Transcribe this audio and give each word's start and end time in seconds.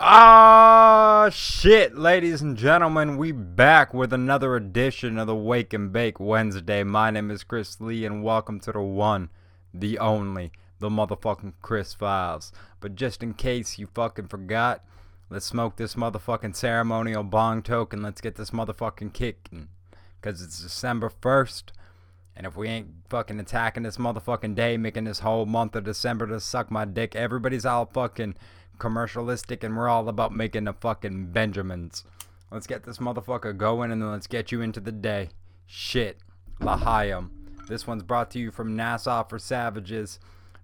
Ah, 0.00 1.28
shit, 1.32 1.98
ladies 1.98 2.40
and 2.40 2.56
gentlemen, 2.56 3.16
we 3.16 3.32
back 3.32 3.92
with 3.92 4.12
another 4.12 4.54
edition 4.54 5.18
of 5.18 5.26
the 5.26 5.34
Wake 5.34 5.72
and 5.72 5.92
Bake 5.92 6.20
Wednesday. 6.20 6.84
My 6.84 7.10
name 7.10 7.32
is 7.32 7.42
Chris 7.42 7.80
Lee, 7.80 8.04
and 8.04 8.22
welcome 8.22 8.60
to 8.60 8.70
the 8.70 8.80
one, 8.80 9.28
the 9.74 9.98
only, 9.98 10.52
the 10.78 10.88
motherfucking 10.88 11.54
Chris 11.62 11.94
Files. 11.94 12.52
But 12.78 12.94
just 12.94 13.24
in 13.24 13.34
case 13.34 13.76
you 13.76 13.88
fucking 13.92 14.28
forgot, 14.28 14.84
let's 15.30 15.46
smoke 15.46 15.74
this 15.74 15.96
motherfucking 15.96 16.54
ceremonial 16.54 17.24
bong 17.24 17.62
token. 17.62 18.00
Let's 18.00 18.20
get 18.20 18.36
this 18.36 18.50
motherfucking 18.50 19.12
kicking. 19.12 19.66
Because 20.20 20.40
it's 20.40 20.62
December 20.62 21.10
1st, 21.10 21.72
and 22.36 22.46
if 22.46 22.56
we 22.56 22.68
ain't 22.68 22.88
fucking 23.08 23.40
attacking 23.40 23.82
this 23.82 23.96
motherfucking 23.96 24.54
day, 24.54 24.76
making 24.76 25.04
this 25.04 25.18
whole 25.18 25.44
month 25.44 25.74
of 25.74 25.82
December 25.82 26.28
to 26.28 26.38
suck 26.38 26.70
my 26.70 26.84
dick, 26.84 27.16
everybody's 27.16 27.66
all 27.66 27.86
fucking 27.86 28.36
commercialistic 28.78 29.62
and 29.64 29.76
we're 29.76 29.88
all 29.88 30.08
about 30.08 30.34
making 30.34 30.64
the 30.64 30.72
fucking 30.72 31.26
Benjamins. 31.32 32.04
Let's 32.50 32.66
get 32.66 32.84
this 32.84 32.98
motherfucker 32.98 33.56
going 33.56 33.92
and 33.92 34.00
then 34.00 34.10
let's 34.10 34.26
get 34.26 34.50
you 34.50 34.60
into 34.62 34.80
the 34.80 34.92
day. 34.92 35.30
Shit. 35.66 36.18
L'chaim. 36.60 37.30
This 37.68 37.86
one's 37.86 38.02
brought 38.02 38.30
to 38.30 38.38
you 38.38 38.50
from 38.50 38.74
Nassau 38.74 39.22
for 39.24 39.38
Savages, 39.38 40.18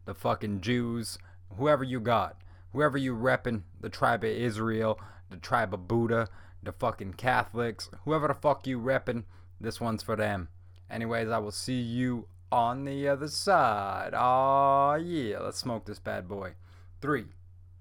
the 0.06 0.14
fucking 0.14 0.62
Jews, 0.62 1.18
whoever 1.56 1.84
you 1.84 2.00
got. 2.00 2.40
Whoever 2.72 2.98
you 2.98 3.14
reppin', 3.14 3.62
the 3.80 3.90
tribe 3.90 4.24
of 4.24 4.30
Israel, 4.30 4.98
the 5.30 5.36
tribe 5.36 5.72
of 5.72 5.86
Buddha, 5.86 6.28
the 6.62 6.72
fucking 6.72 7.14
Catholics, 7.14 7.90
whoever 8.04 8.26
the 8.26 8.34
fuck 8.34 8.66
you 8.66 8.80
reppin', 8.80 9.24
this 9.60 9.80
one's 9.80 10.02
for 10.02 10.16
them. 10.16 10.48
Anyways, 10.90 11.28
I 11.28 11.38
will 11.38 11.52
see 11.52 11.80
you 11.80 12.26
on 12.50 12.84
the 12.84 13.08
other 13.08 13.28
side. 13.28 14.14
Aw, 14.14 14.94
yeah. 14.96 15.38
Let's 15.40 15.58
smoke 15.58 15.86
this 15.86 15.98
bad 15.98 16.26
boy. 16.26 16.54
Three, 17.00 17.26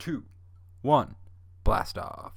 two, 0.04 0.26
one. 0.82 1.16
Blast 1.64 1.98
off. 1.98 2.34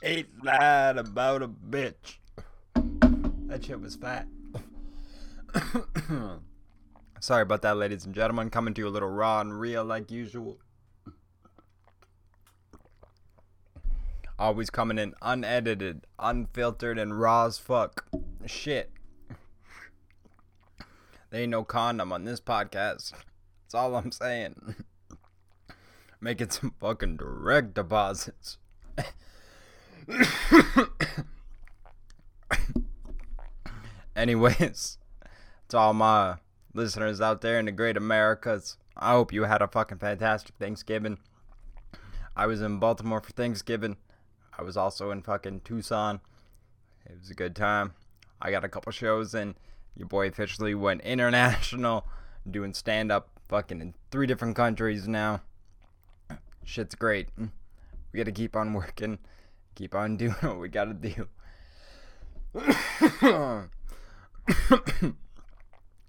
Ain't 0.00 0.44
that 0.44 0.96
about 0.96 1.42
a 1.42 1.48
bitch? 1.48 2.18
That 3.48 3.64
shit 3.64 3.80
was 3.80 3.96
fat. 3.96 4.28
Sorry 7.20 7.42
about 7.42 7.62
that, 7.62 7.76
ladies 7.76 8.04
and 8.04 8.14
gentlemen. 8.14 8.50
Coming 8.50 8.74
to 8.74 8.82
you 8.82 8.88
a 8.88 8.90
little 8.90 9.08
raw 9.08 9.40
and 9.40 9.58
real 9.58 9.84
like 9.84 10.10
usual. 10.10 10.58
Always 14.38 14.68
coming 14.68 14.98
in 14.98 15.14
unedited, 15.22 16.06
unfiltered, 16.18 16.98
and 16.98 17.18
raw 17.18 17.46
as 17.46 17.58
fuck. 17.58 18.06
Shit. 18.44 18.92
There 21.30 21.40
ain't 21.40 21.50
no 21.50 21.64
condom 21.64 22.12
on 22.12 22.24
this 22.24 22.40
podcast. 22.40 23.12
That's 23.12 23.74
all 23.74 23.96
I'm 23.96 24.12
saying. 24.12 24.76
Making 26.20 26.50
some 26.50 26.74
fucking 26.80 27.16
direct 27.16 27.72
deposits. 27.74 28.58
Anyways, 34.16 34.98
it's 35.64 35.74
all 35.74 35.94
my 35.94 36.36
listeners 36.76 37.20
out 37.20 37.40
there 37.40 37.58
in 37.58 37.64
the 37.64 37.72
great 37.72 37.96
Americas, 37.96 38.76
I 38.96 39.12
hope 39.12 39.32
you 39.32 39.44
had 39.44 39.62
a 39.62 39.68
fucking 39.68 39.98
fantastic 39.98 40.54
Thanksgiving. 40.58 41.18
I 42.36 42.46
was 42.46 42.60
in 42.60 42.78
Baltimore 42.78 43.20
for 43.20 43.32
Thanksgiving. 43.32 43.96
I 44.58 44.62
was 44.62 44.76
also 44.76 45.10
in 45.10 45.22
fucking 45.22 45.62
Tucson. 45.64 46.20
It 47.06 47.18
was 47.18 47.30
a 47.30 47.34
good 47.34 47.56
time. 47.56 47.94
I 48.42 48.50
got 48.50 48.64
a 48.64 48.68
couple 48.68 48.92
shows 48.92 49.34
and 49.34 49.54
Your 49.96 50.06
boy 50.06 50.28
officially 50.28 50.74
went 50.74 51.00
international, 51.00 52.06
doing 52.48 52.74
stand 52.74 53.10
up 53.10 53.30
fucking 53.48 53.80
in 53.80 53.94
three 54.10 54.26
different 54.26 54.54
countries 54.54 55.08
now. 55.08 55.40
Shit's 56.64 56.94
great. 56.94 57.28
We 57.38 58.18
gotta 58.18 58.32
keep 58.32 58.54
on 58.54 58.74
working, 58.74 59.18
keep 59.74 59.94
on 59.94 60.16
doing 60.18 60.34
what 60.40 60.60
we 60.60 60.68
gotta 60.68 60.92
do. 60.92 61.28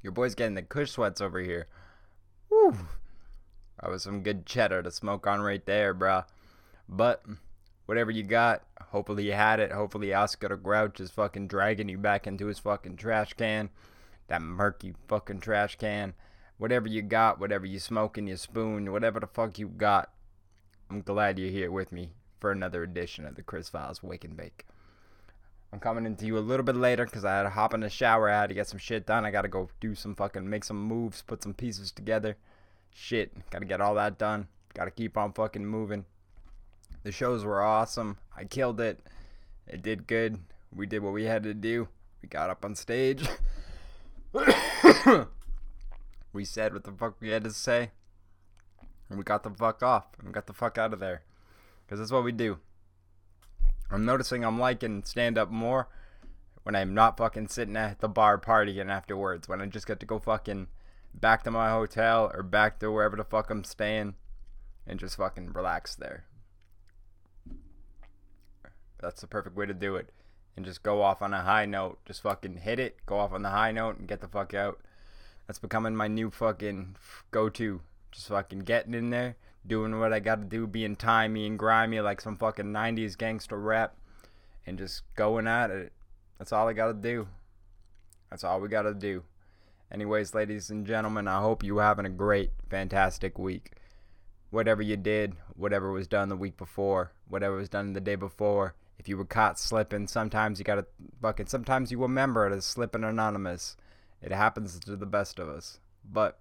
Your 0.01 0.11
boy's 0.11 0.35
getting 0.35 0.55
the 0.55 0.61
kush 0.61 0.91
sweats 0.91 1.21
over 1.21 1.39
here. 1.39 1.67
Woo. 2.49 2.75
That 3.81 3.89
was 3.89 4.03
some 4.03 4.23
good 4.23 4.45
cheddar 4.45 4.81
to 4.83 4.91
smoke 4.91 5.27
on 5.27 5.41
right 5.41 5.65
there, 5.65 5.93
bruh. 5.93 6.25
But 6.89 7.23
whatever 7.85 8.11
you 8.11 8.23
got, 8.23 8.63
hopefully 8.89 9.25
you 9.25 9.33
had 9.33 9.59
it. 9.59 9.71
Hopefully 9.71 10.13
Oscar 10.13 10.49
the 10.49 10.55
Grouch 10.55 10.99
is 10.99 11.11
fucking 11.11 11.47
dragging 11.47 11.89
you 11.89 11.97
back 11.97 12.27
into 12.27 12.47
his 12.47 12.59
fucking 12.59 12.97
trash 12.97 13.33
can. 13.33 13.69
That 14.27 14.41
murky 14.41 14.93
fucking 15.07 15.41
trash 15.41 15.75
can. 15.77 16.13
Whatever 16.57 16.87
you 16.87 17.01
got, 17.01 17.39
whatever 17.39 17.65
you 17.65 17.79
smoke 17.79 18.17
in 18.17 18.27
your 18.27 18.37
spoon, 18.37 18.91
whatever 18.91 19.19
the 19.19 19.27
fuck 19.27 19.59
you 19.59 19.67
got. 19.67 20.09
I'm 20.89 21.01
glad 21.01 21.37
you're 21.37 21.49
here 21.49 21.71
with 21.71 21.91
me 21.91 22.11
for 22.39 22.51
another 22.51 22.83
edition 22.83 23.25
of 23.25 23.35
the 23.35 23.43
Chris 23.43 23.69
Files 23.69 24.01
Wake 24.01 24.23
and 24.23 24.35
Bake. 24.35 24.65
I'm 25.73 25.79
coming 25.79 26.05
into 26.05 26.25
you 26.25 26.37
a 26.37 26.39
little 26.39 26.63
bit 26.63 26.75
later 26.75 27.05
because 27.05 27.25
I 27.25 27.35
had 27.35 27.43
to 27.43 27.49
hop 27.49 27.73
in 27.73 27.81
the 27.81 27.89
shower. 27.89 28.29
I 28.29 28.41
had 28.41 28.49
to 28.49 28.55
get 28.55 28.67
some 28.67 28.79
shit 28.79 29.05
done. 29.05 29.25
I 29.25 29.31
gotta 29.31 29.49
go 29.49 29.69
do 29.79 29.95
some 29.95 30.15
fucking, 30.15 30.49
make 30.49 30.63
some 30.63 30.81
moves, 30.81 31.21
put 31.21 31.43
some 31.43 31.53
pieces 31.53 31.91
together. 31.91 32.37
Shit, 32.93 33.33
gotta 33.49 33.65
get 33.65 33.81
all 33.81 33.95
that 33.95 34.17
done. 34.17 34.47
Gotta 34.73 34.91
keep 34.91 35.17
on 35.17 35.33
fucking 35.33 35.65
moving. 35.65 36.05
The 37.03 37.11
shows 37.11 37.43
were 37.43 37.61
awesome. 37.61 38.17
I 38.35 38.45
killed 38.45 38.79
it. 38.79 38.99
It 39.67 39.81
did 39.81 40.07
good. 40.07 40.39
We 40.73 40.85
did 40.85 41.03
what 41.03 41.13
we 41.13 41.25
had 41.25 41.43
to 41.43 41.53
do. 41.53 41.89
We 42.21 42.29
got 42.29 42.49
up 42.49 42.63
on 42.63 42.75
stage. 42.75 43.27
we 46.33 46.45
said 46.45 46.73
what 46.73 46.83
the 46.83 46.91
fuck 46.91 47.15
we 47.19 47.29
had 47.29 47.43
to 47.43 47.51
say. 47.51 47.91
And 49.09 49.17
we 49.17 49.23
got 49.23 49.43
the 49.43 49.49
fuck 49.49 49.83
off. 49.83 50.05
And 50.19 50.27
we 50.27 50.33
got 50.33 50.47
the 50.47 50.53
fuck 50.53 50.77
out 50.77 50.93
of 50.93 50.99
there. 50.99 51.23
Because 51.85 51.99
that's 51.99 52.11
what 52.11 52.23
we 52.23 52.31
do. 52.31 52.59
I'm 53.89 54.05
noticing 54.05 54.43
I'm 54.43 54.59
liking 54.59 55.03
stand 55.03 55.37
up 55.37 55.49
more 55.49 55.87
when 56.63 56.75
I'm 56.75 56.93
not 56.93 57.17
fucking 57.17 57.47
sitting 57.47 57.77
at 57.77 57.99
the 57.99 58.09
bar 58.09 58.37
partying 58.37 58.89
afterwards. 58.89 59.47
When 59.47 59.61
I 59.61 59.65
just 59.67 59.87
get 59.87 59.99
to 60.01 60.05
go 60.05 60.19
fucking 60.19 60.67
back 61.13 61.43
to 61.43 61.51
my 61.51 61.69
hotel 61.69 62.31
or 62.33 62.43
back 62.43 62.79
to 62.79 62.91
wherever 62.91 63.15
the 63.15 63.23
fuck 63.23 63.49
I'm 63.49 63.63
staying 63.63 64.15
and 64.85 64.99
just 64.99 65.17
fucking 65.17 65.53
relax 65.53 65.95
there. 65.95 66.25
That's 68.99 69.21
the 69.21 69.27
perfect 69.27 69.55
way 69.55 69.65
to 69.65 69.73
do 69.73 69.95
it. 69.95 70.09
And 70.55 70.65
just 70.65 70.81
go 70.81 71.03
off 71.03 71.21
on 71.21 71.33
a 71.33 71.43
high 71.43 71.65
note. 71.65 71.99
Just 72.05 72.23
fucking 72.23 72.57
hit 72.57 72.79
it, 72.79 73.05
go 73.05 73.19
off 73.19 73.31
on 73.31 73.43
the 73.43 73.49
high 73.49 73.71
note, 73.71 73.97
and 73.99 74.07
get 74.07 74.21
the 74.21 74.27
fuck 74.27 74.53
out. 74.53 74.79
That's 75.45 75.59
becoming 75.59 75.95
my 75.95 76.07
new 76.07 76.31
fucking 76.31 76.95
go 77.31 77.47
to. 77.49 77.81
Just 78.11 78.27
fucking 78.27 78.59
getting 78.59 78.93
in 78.93 79.11
there, 79.11 79.35
doing 79.67 79.99
what 79.99 80.13
I 80.13 80.19
gotta 80.19 80.45
do, 80.45 80.65
being 80.65 80.95
timey 80.95 81.45
and 81.45 81.59
grimy 81.59 81.99
like 81.99 82.21
some 82.21 82.37
fucking 82.37 82.65
90s 82.65 83.17
gangster 83.17 83.59
rap, 83.59 83.95
and 84.65 84.77
just 84.77 85.03
going 85.15 85.47
at 85.47 85.69
it. 85.69 85.91
That's 86.37 86.51
all 86.51 86.67
I 86.67 86.73
gotta 86.73 86.93
do. 86.93 87.27
That's 88.29 88.43
all 88.43 88.59
we 88.59 88.67
gotta 88.67 88.93
do. 88.93 89.23
Anyways, 89.91 90.33
ladies 90.33 90.69
and 90.69 90.85
gentlemen, 90.85 91.27
I 91.27 91.39
hope 91.41 91.63
you 91.63 91.77
having 91.77 92.05
a 92.05 92.09
great, 92.09 92.51
fantastic 92.69 93.39
week. 93.39 93.71
Whatever 94.49 94.81
you 94.81 94.97
did, 94.97 95.35
whatever 95.55 95.91
was 95.91 96.07
done 96.07 96.29
the 96.29 96.35
week 96.35 96.57
before, 96.57 97.11
whatever 97.27 97.55
was 97.55 97.69
done 97.69 97.93
the 97.93 98.01
day 98.01 98.15
before, 98.15 98.75
if 98.99 99.07
you 99.07 99.17
were 99.17 99.25
caught 99.25 99.59
slipping, 99.59 100.07
sometimes 100.07 100.59
you 100.59 100.65
gotta 100.65 100.85
fucking, 101.21 101.47
sometimes 101.47 101.91
you 101.91 102.01
remember 102.01 102.47
it 102.47 102.53
as 102.53 102.65
slipping 102.65 103.03
anonymous. 103.03 103.77
It 104.21 104.31
happens 104.31 104.79
to 104.79 104.95
the 104.95 105.05
best 105.05 105.39
of 105.39 105.47
us. 105.47 105.79
But 106.09 106.39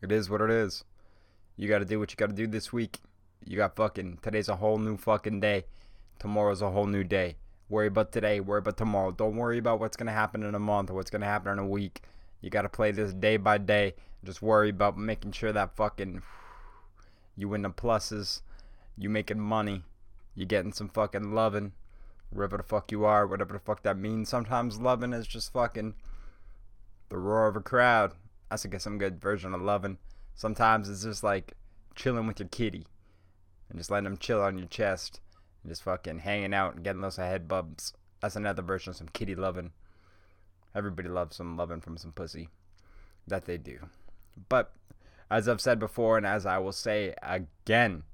it 0.00 0.12
is 0.12 0.30
what 0.30 0.40
it 0.40 0.50
is. 0.50 0.84
You 1.56 1.68
got 1.68 1.80
to 1.80 1.84
do 1.84 1.98
what 1.98 2.10
you 2.10 2.16
got 2.16 2.28
to 2.28 2.34
do 2.34 2.46
this 2.46 2.72
week. 2.72 3.00
You 3.44 3.56
got 3.56 3.76
fucking 3.76 4.18
today's 4.22 4.48
a 4.48 4.56
whole 4.56 4.78
new 4.78 4.96
fucking 4.96 5.40
day. 5.40 5.64
Tomorrow's 6.18 6.62
a 6.62 6.70
whole 6.70 6.86
new 6.86 7.04
day. 7.04 7.36
Worry 7.68 7.88
about 7.88 8.12
today, 8.12 8.40
worry 8.40 8.60
about 8.60 8.76
tomorrow. 8.76 9.10
Don't 9.10 9.36
worry 9.36 9.58
about 9.58 9.80
what's 9.80 9.96
going 9.96 10.06
to 10.06 10.12
happen 10.12 10.42
in 10.42 10.54
a 10.54 10.58
month 10.58 10.90
or 10.90 10.94
what's 10.94 11.10
going 11.10 11.20
to 11.20 11.26
happen 11.26 11.52
in 11.52 11.58
a 11.58 11.66
week. 11.66 12.02
You 12.40 12.50
got 12.50 12.62
to 12.62 12.68
play 12.68 12.92
this 12.92 13.12
day 13.12 13.36
by 13.36 13.58
day. 13.58 13.94
Just 14.24 14.42
worry 14.42 14.70
about 14.70 14.96
making 14.96 15.32
sure 15.32 15.52
that 15.52 15.76
fucking 15.76 16.22
you 17.36 17.48
win 17.48 17.62
the 17.62 17.70
pluses, 17.70 18.40
you 18.96 19.08
making 19.08 19.38
money, 19.38 19.84
you 20.34 20.44
getting 20.44 20.72
some 20.72 20.88
fucking 20.88 21.32
loving, 21.34 21.72
wherever 22.30 22.56
the 22.56 22.62
fuck 22.62 22.90
you 22.90 23.04
are, 23.04 23.26
whatever 23.26 23.54
the 23.54 23.60
fuck 23.60 23.82
that 23.82 23.96
means. 23.96 24.28
Sometimes 24.28 24.80
loving 24.80 25.12
is 25.12 25.26
just 25.26 25.52
fucking 25.52 25.94
the 27.08 27.18
roar 27.18 27.48
of 27.48 27.56
a 27.56 27.60
crowd. 27.60 28.14
That's 28.50 28.64
I 28.64 28.68
guess 28.68 28.84
some 28.84 28.98
good 28.98 29.20
version 29.20 29.54
of 29.54 29.62
loving. 29.62 29.98
Sometimes 30.34 30.88
it's 30.88 31.02
just 31.02 31.22
like 31.22 31.54
chilling 31.94 32.26
with 32.26 32.40
your 32.40 32.48
kitty 32.48 32.86
and 33.68 33.78
just 33.78 33.90
letting 33.90 34.04
them 34.04 34.16
chill 34.18 34.40
on 34.40 34.58
your 34.58 34.68
chest 34.68 35.20
and 35.62 35.70
just 35.70 35.82
fucking 35.82 36.20
hanging 36.20 36.54
out 36.54 36.74
and 36.74 36.84
getting 36.84 37.02
those 37.02 37.16
head 37.16 37.48
bumps. 37.48 37.92
That's 38.20 38.36
another 38.36 38.62
version 38.62 38.90
of 38.90 38.96
some 38.96 39.08
kitty 39.12 39.34
loving. 39.34 39.72
Everybody 40.74 41.08
loves 41.08 41.36
some 41.36 41.56
loving 41.56 41.80
from 41.80 41.96
some 41.96 42.12
pussy. 42.12 42.48
That 43.26 43.44
they 43.44 43.58
do. 43.58 43.88
But 44.48 44.72
As 45.30 45.48
I've 45.48 45.60
said 45.60 45.78
before, 45.78 46.16
and 46.16 46.26
as 46.26 46.46
I 46.46 46.58
will 46.58 46.72
say 46.72 47.14
again, 47.22 48.04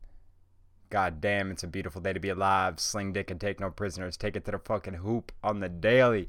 God 0.90 1.20
damn, 1.20 1.50
it's 1.50 1.62
a 1.62 1.68
beautiful 1.68 2.00
day 2.00 2.12
to 2.12 2.20
be 2.20 2.28
alive. 2.28 2.80
Sling 2.80 3.12
dick 3.12 3.30
and 3.30 3.40
take 3.40 3.60
no 3.60 3.70
prisoners. 3.70 4.16
Take 4.16 4.34
it 4.36 4.44
to 4.46 4.50
the 4.50 4.58
fucking 4.58 4.94
hoop 4.94 5.32
on 5.42 5.60
the 5.60 5.68
daily. 5.68 6.28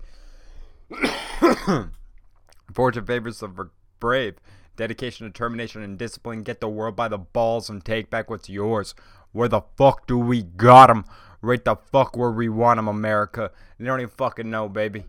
Fortune 2.74 3.06
favors 3.06 3.40
the 3.40 3.70
brave. 4.00 4.36
Dedication, 4.76 5.28
determination, 5.28 5.82
and 5.82 5.98
discipline 5.98 6.44
get 6.44 6.60
the 6.60 6.68
world 6.68 6.96
by 6.96 7.08
the 7.08 7.18
balls 7.18 7.70
and 7.70 7.84
take 7.84 8.10
back 8.10 8.30
what's 8.30 8.50
yours. 8.50 8.94
Where 9.32 9.48
the 9.48 9.62
fuck 9.78 10.08
do 10.08 10.18
we 10.18 10.44
got 10.44 10.90
'em? 10.90 11.06
Right 11.42 11.64
the 11.64 11.76
fuck 11.76 12.18
where 12.18 12.32
we 12.32 12.50
want 12.50 12.78
'em, 12.78 12.88
America. 12.88 13.52
They 13.78 13.86
don't 13.86 14.02
even 14.02 14.10
fucking 14.16 14.50
know, 14.50 14.68
baby. 14.68 15.06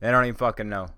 They 0.00 0.10
don't 0.10 0.24
even 0.24 0.36
fucking 0.36 0.68
know. 0.68 0.88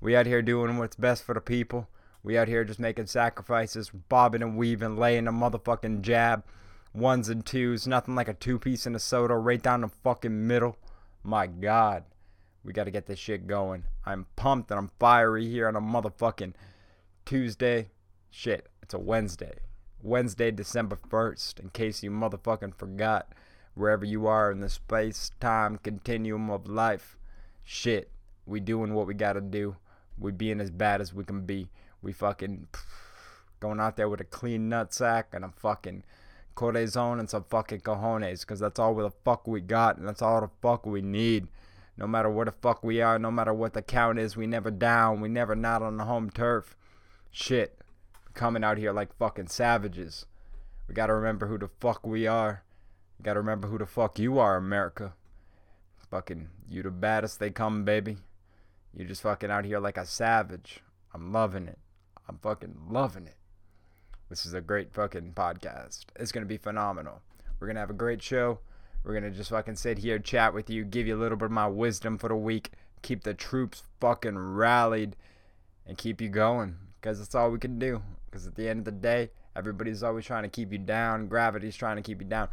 We 0.00 0.16
out 0.16 0.26
here 0.26 0.42
doing 0.42 0.78
what's 0.78 0.96
best 0.96 1.24
for 1.24 1.34
the 1.34 1.40
people. 1.40 1.88
We 2.22 2.36
out 2.36 2.48
here 2.48 2.64
just 2.64 2.80
making 2.80 3.06
sacrifices, 3.06 3.90
bobbing 3.90 4.42
and 4.42 4.56
weaving, 4.56 4.96
laying 4.96 5.26
a 5.26 5.32
motherfucking 5.32 6.02
jab. 6.02 6.44
Ones 6.94 7.28
and 7.28 7.44
twos, 7.44 7.86
nothing 7.86 8.14
like 8.14 8.28
a 8.28 8.34
two 8.34 8.58
piece 8.58 8.86
and 8.86 8.96
a 8.96 8.98
soda 8.98 9.34
right 9.34 9.62
down 9.62 9.82
the 9.82 9.88
fucking 9.88 10.46
middle. 10.46 10.76
My 11.22 11.46
God. 11.46 12.04
We 12.64 12.72
got 12.72 12.84
to 12.84 12.90
get 12.90 13.06
this 13.06 13.18
shit 13.18 13.46
going. 13.46 13.84
I'm 14.04 14.26
pumped 14.34 14.70
and 14.70 14.78
I'm 14.78 14.90
fiery 14.98 15.46
here 15.46 15.68
on 15.68 15.76
a 15.76 15.80
motherfucking 15.80 16.54
Tuesday. 17.26 17.88
Shit, 18.30 18.68
it's 18.80 18.94
a 18.94 18.98
Wednesday. 18.98 19.58
Wednesday, 20.00 20.52
December 20.52 20.96
1st, 20.96 21.58
in 21.58 21.70
case 21.70 22.04
you 22.04 22.10
motherfucking 22.10 22.76
forgot. 22.76 23.32
Wherever 23.74 24.04
you 24.04 24.26
are 24.28 24.52
in 24.52 24.60
the 24.60 24.70
space 24.70 25.32
time 25.40 25.78
continuum 25.82 26.48
of 26.50 26.68
life. 26.68 27.18
Shit, 27.64 28.10
we 28.46 28.60
doing 28.60 28.94
what 28.94 29.08
we 29.08 29.14
gotta 29.14 29.40
do. 29.40 29.76
We 30.16 30.30
being 30.30 30.60
as 30.60 30.70
bad 30.70 31.00
as 31.00 31.12
we 31.12 31.24
can 31.24 31.44
be. 31.44 31.68
We 32.00 32.12
fucking 32.12 32.68
going 33.60 33.80
out 33.80 33.96
there 33.96 34.08
with 34.08 34.20
a 34.20 34.24
clean 34.24 34.70
nutsack 34.70 35.24
and 35.32 35.44
a 35.44 35.50
fucking 35.56 36.04
corazon 36.54 37.18
and 37.18 37.28
some 37.28 37.44
fucking 37.50 37.80
cojones, 37.80 38.40
because 38.42 38.60
that's 38.60 38.78
all 38.78 38.94
the 38.94 39.10
fuck 39.10 39.48
we 39.48 39.60
got 39.60 39.98
and 39.98 40.06
that's 40.06 40.22
all 40.22 40.40
the 40.40 40.50
fuck 40.62 40.86
we 40.86 41.02
need. 41.02 41.48
No 41.98 42.06
matter 42.06 42.30
where 42.30 42.44
the 42.44 42.52
fuck 42.52 42.84
we 42.84 43.00
are, 43.02 43.18
no 43.18 43.32
matter 43.32 43.52
what 43.52 43.72
the 43.72 43.82
count 43.82 44.20
is, 44.20 44.36
we 44.36 44.46
never 44.46 44.70
down. 44.70 45.20
We 45.20 45.28
never 45.28 45.56
not 45.56 45.82
on 45.82 45.96
the 45.96 46.04
home 46.04 46.30
turf. 46.30 46.76
Shit. 47.38 47.78
Coming 48.32 48.64
out 48.64 48.78
here 48.78 48.94
like 48.94 49.14
fucking 49.14 49.48
savages. 49.48 50.24
We 50.88 50.94
gotta 50.94 51.12
remember 51.12 51.46
who 51.46 51.58
the 51.58 51.68
fuck 51.68 52.06
we 52.06 52.26
are. 52.26 52.64
We 53.18 53.24
gotta 53.24 53.40
remember 53.40 53.68
who 53.68 53.76
the 53.76 53.84
fuck 53.84 54.18
you 54.18 54.38
are, 54.38 54.56
America. 54.56 55.12
Fucking, 56.10 56.48
you 56.66 56.82
the 56.82 56.90
baddest 56.90 57.38
they 57.38 57.50
come, 57.50 57.84
baby. 57.84 58.16
You 58.94 59.04
just 59.04 59.20
fucking 59.20 59.50
out 59.50 59.66
here 59.66 59.78
like 59.78 59.98
a 59.98 60.06
savage. 60.06 60.80
I'm 61.12 61.30
loving 61.30 61.68
it. 61.68 61.78
I'm 62.26 62.38
fucking 62.38 62.74
loving 62.88 63.26
it. 63.26 63.36
This 64.30 64.46
is 64.46 64.54
a 64.54 64.62
great 64.62 64.94
fucking 64.94 65.34
podcast. 65.34 66.06
It's 66.18 66.32
gonna 66.32 66.46
be 66.46 66.56
phenomenal. 66.56 67.20
We're 67.60 67.66
gonna 67.66 67.80
have 67.80 67.90
a 67.90 67.94
great 67.94 68.22
show. 68.22 68.60
We're 69.04 69.12
gonna 69.12 69.30
just 69.30 69.50
fucking 69.50 69.76
sit 69.76 69.98
here, 69.98 70.18
chat 70.18 70.54
with 70.54 70.70
you, 70.70 70.86
give 70.86 71.06
you 71.06 71.14
a 71.14 71.20
little 71.20 71.36
bit 71.36 71.46
of 71.46 71.52
my 71.52 71.68
wisdom 71.68 72.16
for 72.16 72.30
the 72.30 72.34
week, 72.34 72.70
keep 73.02 73.24
the 73.24 73.34
troops 73.34 73.82
fucking 74.00 74.38
rallied, 74.38 75.16
and 75.86 75.98
keep 75.98 76.22
you 76.22 76.30
going. 76.30 76.78
Because 77.06 77.20
that's 77.20 77.36
all 77.36 77.52
we 77.52 77.60
can 77.60 77.78
do. 77.78 78.02
Because 78.24 78.48
at 78.48 78.56
the 78.56 78.68
end 78.68 78.80
of 78.80 78.84
the 78.86 78.90
day, 78.90 79.30
everybody's 79.54 80.02
always 80.02 80.24
trying 80.24 80.42
to 80.42 80.48
keep 80.48 80.72
you 80.72 80.78
down. 80.78 81.28
Gravity's 81.28 81.76
trying 81.76 81.94
to 81.94 82.02
keep 82.02 82.20
you 82.20 82.26
down. 82.26 82.48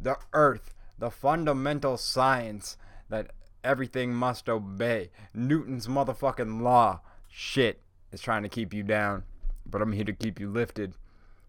The 0.00 0.16
earth, 0.32 0.74
the 0.98 1.08
fundamental 1.08 1.96
science 1.96 2.76
that 3.10 3.30
everything 3.62 4.12
must 4.12 4.48
obey. 4.48 5.10
Newton's 5.32 5.86
motherfucking 5.86 6.62
law. 6.62 7.00
Shit 7.28 7.80
is 8.10 8.20
trying 8.20 8.42
to 8.42 8.48
keep 8.48 8.74
you 8.74 8.82
down. 8.82 9.22
But 9.64 9.80
I'm 9.80 9.92
here 9.92 10.02
to 10.02 10.12
keep 10.12 10.40
you 10.40 10.50
lifted. 10.50 10.94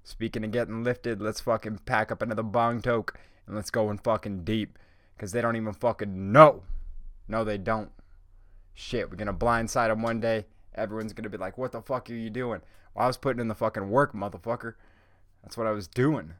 Speaking 0.04 0.44
of 0.44 0.52
getting 0.52 0.84
lifted, 0.84 1.24
let's 1.24 1.42
fucking 1.42 1.80
pack 1.88 2.12
up 2.12 2.22
another 2.22 2.44
bong 2.44 2.84
toke 2.84 3.18
and 3.48 3.56
let's 3.56 3.72
go 3.72 3.90
in 3.90 3.98
fucking 3.98 4.44
deep. 4.44 4.78
Because 5.16 5.32
they 5.32 5.42
don't 5.42 5.56
even 5.56 5.74
fucking 5.74 6.32
know. 6.32 6.62
No, 7.28 7.44
they 7.44 7.58
don't. 7.58 7.90
Shit, 8.76 9.10
we're 9.10 9.18
gonna 9.18 9.34
blindside 9.34 9.88
them 9.88 10.04
one 10.04 10.20
day. 10.20 10.46
Everyone's 10.75 11.14
gonna 11.14 11.30
be 11.30 11.38
like, 11.38 11.58
what 11.58 11.72
the 11.72 11.81
fuck 11.81 12.10
are 12.10 12.14
you 12.14 12.30
doing? 12.30 12.62
Well, 12.94 13.06
I 13.06 13.08
was 13.08 13.18
putting 13.18 13.40
in 13.40 13.48
the 13.48 13.56
fucking 13.56 13.90
work, 13.90 14.14
motherfucker. 14.14 14.75
That's 15.42 15.58
what 15.58 15.68
I 15.68 15.72
was 15.72 15.88
doing. 15.88 16.34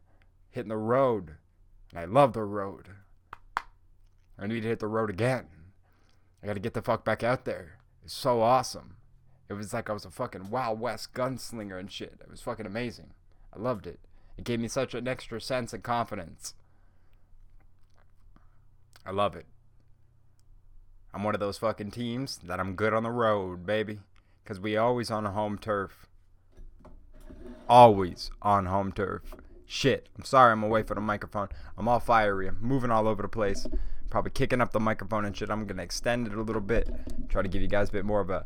Hitting 0.50 0.69
the 0.69 0.77
road. 0.77 1.35
And 1.91 2.00
I 2.00 2.06
love 2.06 2.33
the 2.33 2.44
road. 2.44 2.89
I 4.38 4.47
need 4.47 4.62
to 4.62 4.68
hit 4.68 4.80
the 4.80 4.88
road 4.88 5.09
again. 5.09 5.45
I 6.41 6.47
gotta 6.47 6.59
get 6.59 6.74
the 6.74 6.81
fuck 6.81 7.06
back 7.06 7.24
out 7.24 7.45
there. 7.45 7.77
It's 8.03 8.13
so 8.13 8.41
awesome. 8.41 8.95
It 9.50 9.53
was 9.53 9.74
like 9.74 9.89
I 9.89 9.94
was 9.94 10.06
a 10.06 10.12
fucking 10.12 10.50
Wild 10.50 10.79
West 10.79 11.13
gunslinger 11.13 11.79
and 11.79 11.91
shit. 11.91 12.18
It 12.21 12.29
was 12.31 12.41
fucking 12.41 12.65
amazing. 12.65 13.12
I 13.56 13.59
loved 13.59 13.88
it. 13.88 14.00
It 14.38 14.45
gave 14.45 14.59
me 14.59 14.68
such 14.68 14.94
an 14.94 15.07
extra 15.07 15.39
sense 15.39 15.74
of 15.74 15.83
confidence. 15.83 16.56
I 19.06 19.12
love 19.12 19.36
it. 19.36 19.45
I'm 21.13 21.24
one 21.24 21.36
of 21.36 21.39
those 21.39 21.59
fucking 21.59 21.91
teams 21.91 22.39
that 22.44 22.59
I'm 22.59 22.75
good 22.75 22.94
on 22.94 23.03
the 23.03 23.12
road, 23.12 23.65
baby. 23.65 24.00
Because 24.43 24.59
we 24.59 24.75
always 24.77 25.09
on 25.09 25.25
home 25.25 25.57
turf. 25.57 26.07
Always 27.69 28.29
on 28.41 28.65
home 28.65 28.91
turf. 28.91 29.35
Shit. 29.65 30.09
I'm 30.17 30.25
sorry 30.25 30.51
I'm 30.51 30.63
away 30.63 30.83
from 30.83 30.95
the 30.95 31.01
microphone. 31.01 31.49
I'm 31.77 31.87
all 31.87 31.99
fiery. 31.99 32.47
I'm 32.47 32.57
moving 32.61 32.91
all 32.91 33.07
over 33.07 33.21
the 33.21 33.29
place. 33.29 33.65
Probably 34.09 34.31
kicking 34.31 34.61
up 34.61 34.71
the 34.71 34.79
microphone 34.79 35.25
and 35.25 35.35
shit. 35.35 35.49
I'm 35.49 35.65
to 35.65 35.81
extend 35.81 36.27
it 36.27 36.33
a 36.33 36.41
little 36.41 36.61
bit. 36.61 36.89
Try 37.29 37.41
to 37.41 37.47
give 37.47 37.61
you 37.61 37.67
guys 37.67 37.89
a 37.89 37.93
bit 37.93 38.05
more 38.05 38.19
of 38.19 38.29
a 38.29 38.45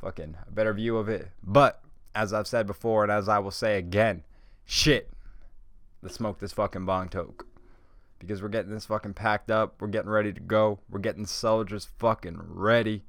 fucking 0.00 0.36
a 0.46 0.50
better 0.50 0.72
view 0.72 0.96
of 0.96 1.08
it. 1.08 1.28
But, 1.42 1.80
as 2.14 2.32
I've 2.32 2.48
said 2.48 2.66
before 2.66 3.04
and 3.04 3.12
as 3.12 3.28
I 3.28 3.38
will 3.38 3.50
say 3.50 3.78
again, 3.78 4.24
shit. 4.64 5.10
Let's 6.02 6.16
smoke 6.16 6.38
this 6.38 6.52
fucking 6.52 6.84
bong 6.84 7.08
toke 7.08 7.46
because 8.18 8.42
we're 8.42 8.48
getting 8.48 8.72
this 8.72 8.86
fucking 8.86 9.14
packed 9.14 9.50
up. 9.50 9.80
We're 9.80 9.88
getting 9.88 10.10
ready 10.10 10.32
to 10.32 10.40
go. 10.40 10.80
We're 10.90 10.98
getting 10.98 11.26
soldiers 11.26 11.88
fucking 11.98 12.40
ready. 12.46 13.04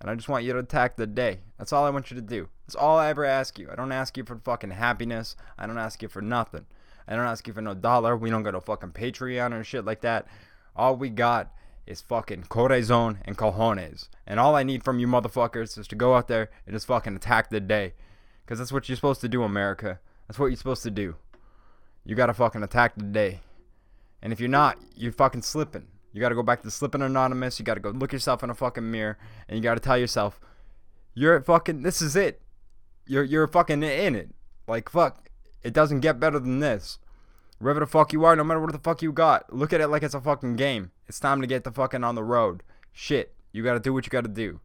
And 0.00 0.08
I 0.08 0.14
just 0.14 0.28
want 0.28 0.44
you 0.44 0.52
to 0.54 0.58
attack 0.58 0.96
the 0.96 1.06
day. 1.06 1.40
That's 1.58 1.72
all 1.72 1.84
I 1.84 1.90
want 1.90 2.10
you 2.10 2.14
to 2.14 2.22
do. 2.22 2.48
That's 2.66 2.74
all 2.74 2.98
I 2.98 3.10
ever 3.10 3.24
ask 3.24 3.58
you. 3.58 3.68
I 3.70 3.74
don't 3.74 3.92
ask 3.92 4.16
you 4.16 4.24
for 4.24 4.36
fucking 4.36 4.70
happiness. 4.70 5.36
I 5.58 5.66
don't 5.66 5.78
ask 5.78 6.02
you 6.02 6.08
for 6.08 6.22
nothing. 6.22 6.66
I 7.06 7.16
don't 7.16 7.26
ask 7.26 7.46
you 7.46 7.52
for 7.52 7.60
no 7.60 7.74
dollar. 7.74 8.16
We 8.16 8.30
don't 8.30 8.42
go 8.42 8.52
to 8.52 8.60
fucking 8.60 8.92
Patreon 8.92 9.52
or 9.52 9.62
shit 9.62 9.84
like 9.84 10.00
that. 10.00 10.26
All 10.74 10.96
we 10.96 11.10
got 11.10 11.52
is 11.86 12.00
fucking 12.00 12.44
corazon 12.44 13.18
and 13.24 13.36
cojones. 13.36 14.08
And 14.26 14.40
all 14.40 14.54
I 14.54 14.62
need 14.62 14.84
from 14.84 15.00
you 15.00 15.06
motherfuckers 15.06 15.76
is 15.76 15.88
to 15.88 15.96
go 15.96 16.14
out 16.14 16.28
there 16.28 16.50
and 16.66 16.74
just 16.74 16.86
fucking 16.86 17.16
attack 17.16 17.50
the 17.50 17.60
day. 17.60 17.94
Because 18.44 18.58
that's 18.58 18.72
what 18.72 18.88
you're 18.88 18.96
supposed 18.96 19.20
to 19.20 19.28
do, 19.28 19.42
America. 19.42 19.98
That's 20.28 20.38
what 20.38 20.46
you're 20.46 20.56
supposed 20.56 20.84
to 20.84 20.90
do. 20.90 21.16
You 22.04 22.14
gotta 22.14 22.32
fucking 22.32 22.62
attack 22.62 22.94
the 22.96 23.04
day. 23.04 23.40
And 24.22 24.32
if 24.32 24.40
you're 24.40 24.48
not, 24.48 24.78
you're 24.94 25.12
fucking 25.12 25.42
slipping. 25.42 25.88
You 26.12 26.20
got 26.20 26.30
to 26.30 26.34
go 26.34 26.42
back 26.42 26.62
to 26.62 26.70
Slipping 26.70 27.02
Anonymous. 27.02 27.58
You 27.58 27.64
got 27.64 27.74
to 27.74 27.80
go 27.80 27.90
look 27.90 28.12
yourself 28.12 28.42
in 28.42 28.50
a 28.50 28.54
fucking 28.54 28.90
mirror 28.90 29.18
and 29.48 29.56
you 29.56 29.62
got 29.62 29.74
to 29.74 29.80
tell 29.80 29.98
yourself, 29.98 30.40
you're 31.14 31.40
fucking, 31.40 31.82
this 31.82 32.02
is 32.02 32.16
it. 32.16 32.40
You're, 33.06 33.24
you're 33.24 33.46
fucking 33.46 33.82
in 33.82 34.14
it. 34.14 34.30
Like, 34.66 34.88
fuck. 34.88 35.28
It 35.62 35.72
doesn't 35.72 36.00
get 36.00 36.20
better 36.20 36.38
than 36.38 36.60
this. 36.60 36.98
Wherever 37.58 37.80
the 37.80 37.86
fuck 37.86 38.12
you 38.12 38.24
are, 38.24 38.34
no 38.34 38.44
matter 38.44 38.60
what 38.60 38.72
the 38.72 38.78
fuck 38.78 39.02
you 39.02 39.12
got, 39.12 39.52
look 39.52 39.72
at 39.72 39.80
it 39.80 39.88
like 39.88 40.02
it's 40.02 40.14
a 40.14 40.20
fucking 40.20 40.56
game. 40.56 40.92
It's 41.08 41.20
time 41.20 41.40
to 41.40 41.46
get 41.46 41.64
the 41.64 41.72
fucking 41.72 42.02
on 42.02 42.14
the 42.14 42.24
road. 42.24 42.62
Shit. 42.92 43.34
You 43.52 43.62
got 43.62 43.74
to 43.74 43.80
do 43.80 43.92
what 43.92 44.06
you 44.06 44.10
got 44.10 44.24
to 44.24 44.30
do. 44.30 44.60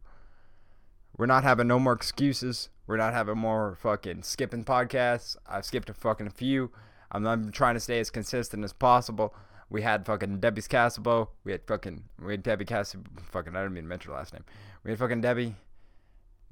We're 1.16 1.26
not 1.26 1.44
having 1.44 1.66
no 1.66 1.78
more 1.78 1.92
excuses. 1.92 2.68
We're 2.86 2.96
not 2.96 3.12
having 3.12 3.38
more 3.38 3.76
fucking 3.80 4.22
skipping 4.22 4.64
podcasts. 4.64 5.36
I've 5.46 5.64
skipped 5.64 5.90
a 5.90 5.94
fucking 5.94 6.30
few. 6.30 6.70
I'm, 7.10 7.26
I'm 7.26 7.50
trying 7.50 7.74
to 7.74 7.80
stay 7.80 7.98
as 8.00 8.10
consistent 8.10 8.64
as 8.64 8.72
possible. 8.72 9.34
We 9.68 9.82
had 9.82 10.06
fucking 10.06 10.38
Debbie's 10.38 10.68
Casabo. 10.68 11.28
We 11.44 11.52
had 11.52 11.62
fucking 11.66 12.04
we 12.22 12.34
had 12.34 12.42
Debbie 12.42 12.64
Casabo. 12.64 13.04
Fucking 13.30 13.56
I 13.56 13.62
didn't 13.62 13.74
mean 13.74 13.84
to 13.84 13.88
mention 13.88 14.12
her 14.12 14.18
last 14.18 14.32
name. 14.32 14.44
We 14.84 14.90
had 14.90 14.98
fucking 14.98 15.20
Debbie. 15.20 15.56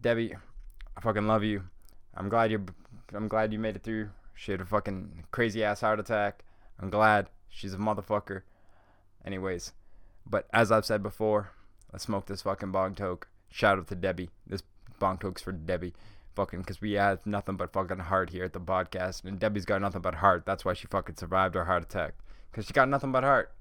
Debbie, 0.01 0.35
I 0.97 1.01
fucking 1.01 1.27
love 1.27 1.45
you. 1.45 1.63
I'm 2.15 2.29
glad 2.29 2.51
you. 2.51 2.67
I'm 3.15 3.29
glad 3.29 3.53
you 3.53 3.59
made 3.59 3.77
it 3.77 3.83
through. 3.83 4.11
She 4.35 4.51
had 4.51 4.61
a 4.61 4.67
fucking 4.67 5.25
crazy 5.31 5.63
ass 5.63 5.81
heart 5.81 6.01
attack. 6.01 6.45
I'm 6.81 6.91
glad 6.91 7.29
she's 7.49 7.75
a 7.75 7.79
motherfucker. 7.79 8.43
Anyways, 9.25 9.73
but 10.27 10.49
as 10.53 10.73
I've 10.73 10.85
said 10.85 11.03
before, 11.03 11.51
let's 11.93 12.05
smoke 12.05 12.27
this 12.27 12.43
fucking 12.43 12.73
bong 12.73 12.97
toke. 12.97 13.29
Shout 13.49 13.79
out 13.79 13.87
to 13.89 13.95
Debbie. 13.95 14.31
This 14.45 14.65
bong 14.99 15.19
toke's 15.19 15.43
for 15.43 15.53
Debbie 15.53 15.95
fucking 16.35 16.61
because 16.61 16.81
we 16.81 16.93
have 16.95 17.25
nothing 17.25 17.57
but 17.57 17.73
fucking 17.73 18.01
heart 18.01 18.31
here 18.31 18.43
at 18.43 18.53
the 18.53 18.61
podcast, 18.61 19.25
and 19.25 19.39
Debbie's 19.39 19.65
got 19.65 19.81
nothing 19.81 20.03
but 20.03 20.17
heart. 20.17 20.45
That's 20.45 20.65
why 20.65 20.73
she 20.73 20.89
fucking 20.89 21.15
survived 21.15 21.55
her 21.55 21.67
heart 21.67 21.85
attack 21.85 22.15
because 22.55 22.67
she 22.67 22.73
got 22.73 22.89
nothing 22.89 23.11
but 23.11 23.25
heart. 23.25 23.53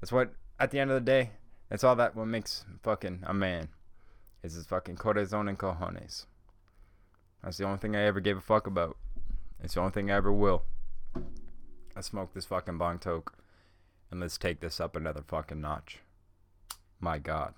That's 0.00 0.10
what, 0.10 0.32
at 0.58 0.70
the 0.70 0.78
end 0.78 0.90
of 0.90 0.94
the 0.94 1.10
day, 1.10 1.32
that's 1.68 1.84
all 1.84 1.94
that 1.96 2.16
what 2.16 2.24
makes 2.24 2.64
fucking 2.82 3.22
a 3.26 3.34
man 3.34 3.68
is 4.42 4.54
his 4.54 4.64
fucking 4.64 4.96
corazon 4.96 5.46
and 5.46 5.58
cojones. 5.58 6.24
That's 7.44 7.58
the 7.58 7.66
only 7.66 7.76
thing 7.76 7.94
I 7.94 8.04
ever 8.04 8.20
gave 8.20 8.38
a 8.38 8.40
fuck 8.40 8.66
about. 8.66 8.96
It's 9.62 9.74
the 9.74 9.80
only 9.80 9.92
thing 9.92 10.10
I 10.10 10.14
ever 10.14 10.32
will. 10.32 10.62
I 11.94 12.00
smoke 12.00 12.32
this 12.32 12.46
fucking 12.46 12.78
bong 12.78 12.98
toke, 12.98 13.34
and 14.10 14.20
let's 14.20 14.38
take 14.38 14.60
this 14.60 14.80
up 14.80 14.96
another 14.96 15.20
fucking 15.20 15.60
notch. 15.60 15.98
My 16.98 17.18
God. 17.18 17.52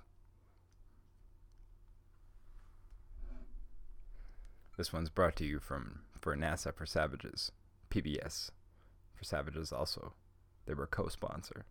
This 4.75 4.91
one's 4.91 5.09
brought 5.09 5.37
to 5.37 5.45
you 5.45 5.59
from 5.59 6.01
for 6.19 6.35
NASA 6.35 6.73
for 6.73 6.85
Savages. 6.85 7.53
PBS 7.89 8.49
for 9.15 9.23
Savages 9.23 9.71
also. 9.71 10.11
They 10.65 10.73
were 10.73 10.87
co 10.87 11.07
sponsor. 11.07 11.65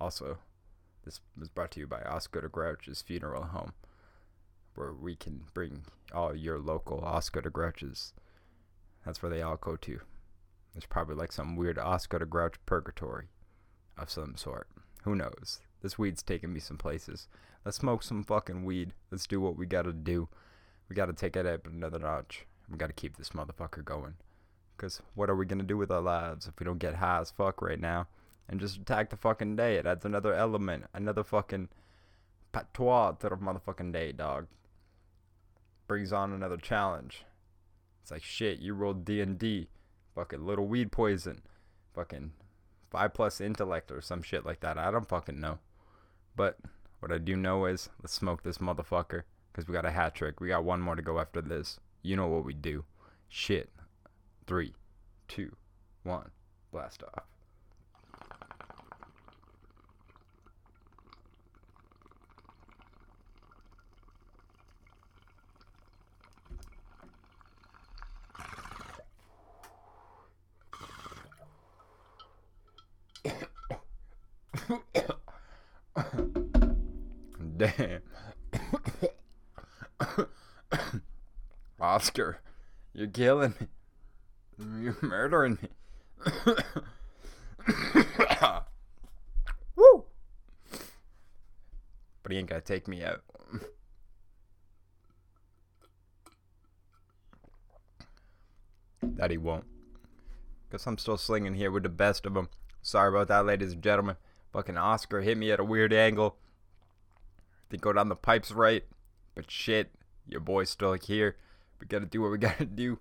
Also, 0.00 0.38
this 1.04 1.20
was 1.38 1.48
brought 1.48 1.70
to 1.72 1.80
you 1.80 1.86
by 1.86 2.02
Oscar 2.02 2.40
de 2.40 2.48
Grouch's 2.48 3.02
Funeral 3.02 3.44
Home, 3.44 3.72
where 4.74 4.92
we 4.92 5.14
can 5.14 5.42
bring 5.52 5.84
all 6.12 6.34
your 6.34 6.58
local 6.58 7.00
Oscar 7.04 7.40
de 7.40 7.50
Grouches. 7.50 8.12
That's 9.04 9.22
where 9.22 9.30
they 9.30 9.42
all 9.42 9.56
go 9.56 9.76
to. 9.76 10.00
There's 10.72 10.86
probably 10.86 11.14
like 11.14 11.30
some 11.30 11.56
weird 11.56 11.78
Oscar 11.78 12.18
de 12.18 12.26
Grouch 12.26 12.54
purgatory 12.66 13.28
of 13.96 14.10
some 14.10 14.36
sort. 14.36 14.68
Who 15.04 15.14
knows? 15.14 15.60
This 15.82 15.98
weed's 15.98 16.22
taking 16.22 16.52
me 16.52 16.60
some 16.60 16.78
places. 16.78 17.28
Let's 17.64 17.76
smoke 17.76 18.02
some 18.02 18.24
fucking 18.24 18.64
weed. 18.64 18.94
Let's 19.10 19.26
do 19.26 19.40
what 19.40 19.56
we 19.56 19.66
gotta 19.66 19.92
do. 19.92 20.28
We 20.88 20.96
gotta 20.96 21.12
take 21.12 21.36
it 21.36 21.46
up 21.46 21.66
another 21.66 21.98
notch. 21.98 22.46
We 22.68 22.78
gotta 22.78 22.92
keep 22.92 23.16
this 23.16 23.30
motherfucker 23.30 23.84
going. 23.84 24.14
Because 24.76 25.00
what 25.14 25.30
are 25.30 25.36
we 25.36 25.46
gonna 25.46 25.62
do 25.62 25.76
with 25.76 25.90
our 25.90 26.00
lives 26.00 26.46
if 26.46 26.58
we 26.58 26.64
don't 26.64 26.78
get 26.78 26.96
high 26.96 27.20
as 27.20 27.30
fuck 27.30 27.62
right 27.62 27.80
now? 27.80 28.08
And 28.48 28.60
just 28.60 28.76
attack 28.76 29.10
the 29.10 29.16
fucking 29.16 29.56
day. 29.56 29.76
It 29.76 29.86
adds 29.86 30.04
another 30.04 30.34
element, 30.34 30.84
another 30.92 31.24
fucking 31.24 31.68
patois 32.52 33.12
to 33.12 33.28
the 33.28 33.36
motherfucking 33.36 33.92
day, 33.92 34.12
dog. 34.12 34.46
Brings 35.86 36.12
on 36.12 36.32
another 36.32 36.56
challenge. 36.56 37.24
It's 38.02 38.10
like 38.10 38.22
shit. 38.22 38.60
You 38.60 38.74
rolled 38.74 39.04
D 39.04 39.20
and 39.20 39.38
D, 39.38 39.68
fucking 40.14 40.44
little 40.44 40.66
weed 40.66 40.92
poison, 40.92 41.40
fucking 41.94 42.32
five 42.90 43.14
plus 43.14 43.40
intellect 43.40 43.90
or 43.90 44.00
some 44.00 44.22
shit 44.22 44.44
like 44.44 44.60
that. 44.60 44.78
I 44.78 44.90
don't 44.90 45.08
fucking 45.08 45.40
know. 45.40 45.58
But 46.36 46.58
what 47.00 47.12
I 47.12 47.18
do 47.18 47.36
know 47.36 47.64
is 47.66 47.88
let's 48.02 48.12
smoke 48.12 48.42
this 48.42 48.58
motherfucker 48.58 49.22
because 49.52 49.66
we 49.66 49.72
got 49.74 49.86
a 49.86 49.90
hat 49.90 50.14
trick. 50.14 50.40
We 50.40 50.48
got 50.48 50.64
one 50.64 50.80
more 50.80 50.96
to 50.96 51.02
go 51.02 51.18
after 51.18 51.40
this. 51.40 51.80
You 52.02 52.16
know 52.16 52.28
what 52.28 52.44
we 52.44 52.54
do. 52.54 52.84
Shit. 53.28 53.70
Three, 54.46 54.74
two, 55.26 55.56
one, 56.02 56.30
blast 56.70 57.02
off. 57.02 57.33
Damn. 77.64 78.00
Oscar, 81.80 82.40
you're 82.92 83.06
killing 83.06 83.54
me. 83.58 83.66
You're 84.82 84.96
murdering 85.00 85.58
me. 85.62 85.68
Woo! 89.76 90.04
But 92.22 92.32
he 92.32 92.38
ain't 92.38 92.48
gonna 92.48 92.60
take 92.60 92.86
me 92.86 93.02
out. 93.02 93.22
that 99.16 99.30
he 99.30 99.38
won't. 99.38 99.64
Because 100.68 100.86
I'm 100.86 100.98
still 100.98 101.16
slinging 101.16 101.54
here 101.54 101.70
with 101.70 101.84
the 101.84 101.88
best 101.88 102.26
of 102.26 102.34
them. 102.34 102.48
Sorry 102.82 103.08
about 103.08 103.28
that, 103.28 103.46
ladies 103.46 103.72
and 103.72 103.82
gentlemen. 103.82 104.16
Fucking 104.52 104.76
Oscar 104.76 105.22
hit 105.22 105.38
me 105.38 105.50
at 105.50 105.60
a 105.60 105.64
weird 105.64 105.92
angle. 105.92 106.36
Didn't 107.70 107.82
go 107.82 107.92
down 107.92 108.08
the 108.08 108.16
pipes 108.16 108.52
right. 108.52 108.84
But 109.34 109.50
shit, 109.50 109.90
your 110.26 110.40
boy's 110.40 110.70
still 110.70 110.92
here. 110.94 111.36
We 111.80 111.86
gotta 111.86 112.06
do 112.06 112.22
what 112.22 112.30
we 112.30 112.38
gotta 112.48 112.64
do. 112.64 112.98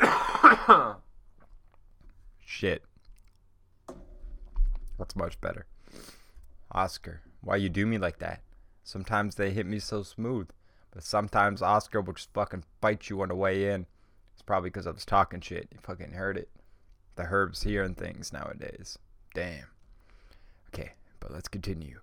shit. 2.44 2.82
That's 4.98 5.16
much 5.16 5.40
better. 5.40 5.66
Oscar, 6.70 7.22
why 7.40 7.56
you 7.56 7.68
do 7.68 7.86
me 7.86 7.98
like 7.98 8.18
that? 8.18 8.40
Sometimes 8.84 9.34
they 9.34 9.50
hit 9.50 9.66
me 9.66 9.78
so 9.78 10.02
smooth. 10.02 10.48
But 10.92 11.02
sometimes 11.02 11.62
Oscar 11.62 12.00
will 12.00 12.12
just 12.12 12.32
fucking 12.34 12.64
fight 12.80 13.08
you 13.08 13.22
on 13.22 13.28
the 13.28 13.34
way 13.34 13.70
in. 13.70 13.86
It's 14.34 14.42
probably 14.42 14.70
because 14.70 14.86
I 14.86 14.90
was 14.90 15.04
talking 15.04 15.40
shit. 15.40 15.68
You 15.72 15.78
fucking 15.82 16.12
heard 16.12 16.36
it. 16.36 16.50
The 17.16 17.24
herbs 17.24 17.62
hearing 17.62 17.94
things 17.94 18.32
nowadays. 18.32 18.98
Damn. 19.34 19.66
Okay, 20.68 20.92
but 21.20 21.32
let's 21.32 21.48
continue. 21.48 22.00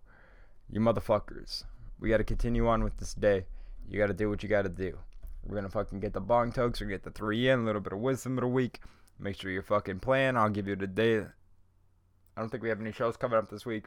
You 0.72 0.80
motherfuckers. 0.80 1.64
We 2.00 2.10
gotta 2.10 2.24
continue 2.24 2.68
on 2.68 2.84
with 2.84 2.98
this 2.98 3.14
day. 3.14 3.46
You 3.88 3.98
gotta 4.00 4.14
do 4.14 4.30
what 4.30 4.44
you 4.44 4.50
gotta 4.50 4.70
do. 4.70 4.98
We're 5.44 5.56
gonna 5.56 5.70
fucking 5.70 6.00
get 6.00 6.14
the 6.14 6.22
bong 6.22 6.52
tokes 6.52 6.82
or 6.82 6.86
get 6.86 7.04
the 7.04 7.10
three 7.10 7.50
in, 7.50 7.60
a 7.60 7.64
little 7.64 7.82
bit 7.82 7.94
of 7.94 8.00
wisdom 8.00 8.38
of 8.38 8.42
the 8.42 8.48
week. 8.48 8.80
Make 9.20 9.36
sure 9.36 9.52
you're 9.52 9.64
fucking 9.64 10.00
playing. 10.00 10.38
I'll 10.38 10.50
give 10.50 10.68
you 10.68 10.76
the 10.76 10.88
day. 10.88 11.20
I 11.20 12.42
don't 12.42 12.50
think 12.50 12.64
we 12.64 12.70
have 12.70 12.80
any 12.80 12.92
shows 12.92 13.18
coming 13.18 13.38
up 13.38 13.50
this 13.50 13.66
week. 13.66 13.86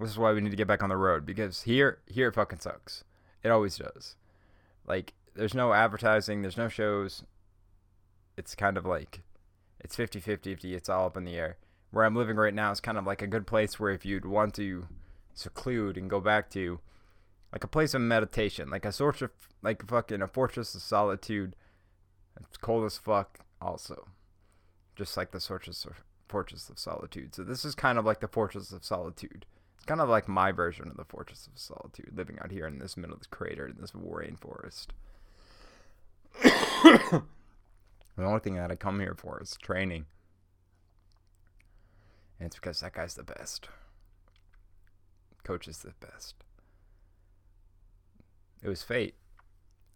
This 0.00 0.10
is 0.10 0.18
why 0.18 0.32
we 0.32 0.40
need 0.40 0.50
to 0.50 0.56
get 0.56 0.66
back 0.66 0.82
on 0.82 0.90
the 0.90 0.96
road 0.96 1.24
because 1.24 1.62
here, 1.62 1.98
here 2.06 2.30
fucking 2.30 2.60
sucks. 2.60 3.04
It 3.42 3.50
always 3.50 3.78
does. 3.78 4.16
Like, 4.86 5.14
there's 5.34 5.54
no 5.54 5.72
advertising, 5.72 6.42
there's 6.42 6.56
no 6.56 6.68
shows. 6.68 7.22
It's 8.36 8.54
kind 8.54 8.76
of 8.76 8.84
like, 8.84 9.22
it's 9.80 9.96
50 9.96 10.20
50 10.20 10.74
it's 10.74 10.88
all 10.88 11.06
up 11.06 11.16
in 11.16 11.24
the 11.24 11.36
air. 11.36 11.56
Where 11.90 12.04
I'm 12.04 12.16
living 12.16 12.36
right 12.36 12.54
now 12.54 12.70
is 12.72 12.80
kind 12.80 12.98
of 12.98 13.06
like 13.06 13.22
a 13.22 13.26
good 13.26 13.46
place 13.46 13.78
where 13.78 13.90
if 13.90 14.04
you'd 14.04 14.26
want 14.26 14.54
to 14.54 14.86
seclude 15.38 15.96
and 15.96 16.10
go 16.10 16.20
back 16.20 16.50
to, 16.50 16.80
like 17.52 17.64
a 17.64 17.68
place 17.68 17.94
of 17.94 18.00
meditation, 18.00 18.70
like 18.70 18.84
a 18.84 18.92
sort 18.92 19.22
of, 19.22 19.30
like 19.62 19.86
fucking 19.86 20.22
a 20.22 20.28
fortress 20.28 20.74
of 20.74 20.82
solitude. 20.82 21.56
It's 22.40 22.56
cold 22.56 22.84
as 22.84 22.98
fuck, 22.98 23.40
also. 23.60 24.08
Just 24.96 25.16
like 25.16 25.30
the 25.30 25.40
fortress 25.40 25.84
of, 25.84 26.04
fortress 26.28 26.68
of 26.68 26.78
solitude. 26.78 27.34
So 27.34 27.42
this 27.42 27.64
is 27.64 27.74
kind 27.74 27.98
of 27.98 28.04
like 28.04 28.20
the 28.20 28.28
fortress 28.28 28.72
of 28.72 28.84
solitude. 28.84 29.46
It's 29.76 29.84
kind 29.84 30.00
of 30.00 30.08
like 30.08 30.28
my 30.28 30.52
version 30.52 30.88
of 30.88 30.96
the 30.96 31.04
fortress 31.04 31.46
of 31.46 31.58
solitude, 31.58 32.12
living 32.14 32.38
out 32.42 32.50
here 32.50 32.66
in 32.66 32.78
this 32.78 32.96
middle 32.96 33.14
of 33.14 33.20
this 33.20 33.26
crater 33.28 33.66
in 33.66 33.76
this 33.80 33.92
rainforest. 33.92 34.88
the 36.42 37.22
only 38.18 38.40
thing 38.40 38.56
that 38.56 38.70
I 38.70 38.76
come 38.76 39.00
here 39.00 39.14
for 39.16 39.40
is 39.40 39.56
training. 39.60 40.06
And 42.38 42.46
it's 42.46 42.56
because 42.56 42.80
that 42.80 42.92
guy's 42.92 43.14
the 43.14 43.22
best. 43.22 43.68
Coach 45.48 45.66
is 45.66 45.78
the 45.78 45.94
best. 45.98 46.34
It 48.62 48.68
was 48.68 48.82
fate. 48.82 49.14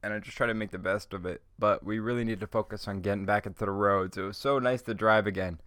And 0.02 0.14
I 0.14 0.18
just 0.18 0.34
try 0.34 0.46
to 0.46 0.54
make 0.54 0.70
the 0.70 0.78
best 0.78 1.12
of 1.12 1.26
it. 1.26 1.42
But 1.58 1.84
we 1.84 1.98
really 1.98 2.24
need 2.24 2.40
to 2.40 2.46
focus 2.46 2.88
on 2.88 3.02
getting 3.02 3.26
back 3.26 3.44
into 3.44 3.66
the 3.66 3.70
roads. 3.70 4.16
It 4.16 4.22
was 4.22 4.38
so 4.38 4.58
nice 4.58 4.80
to 4.80 4.94
drive 4.94 5.26
again. 5.26 5.60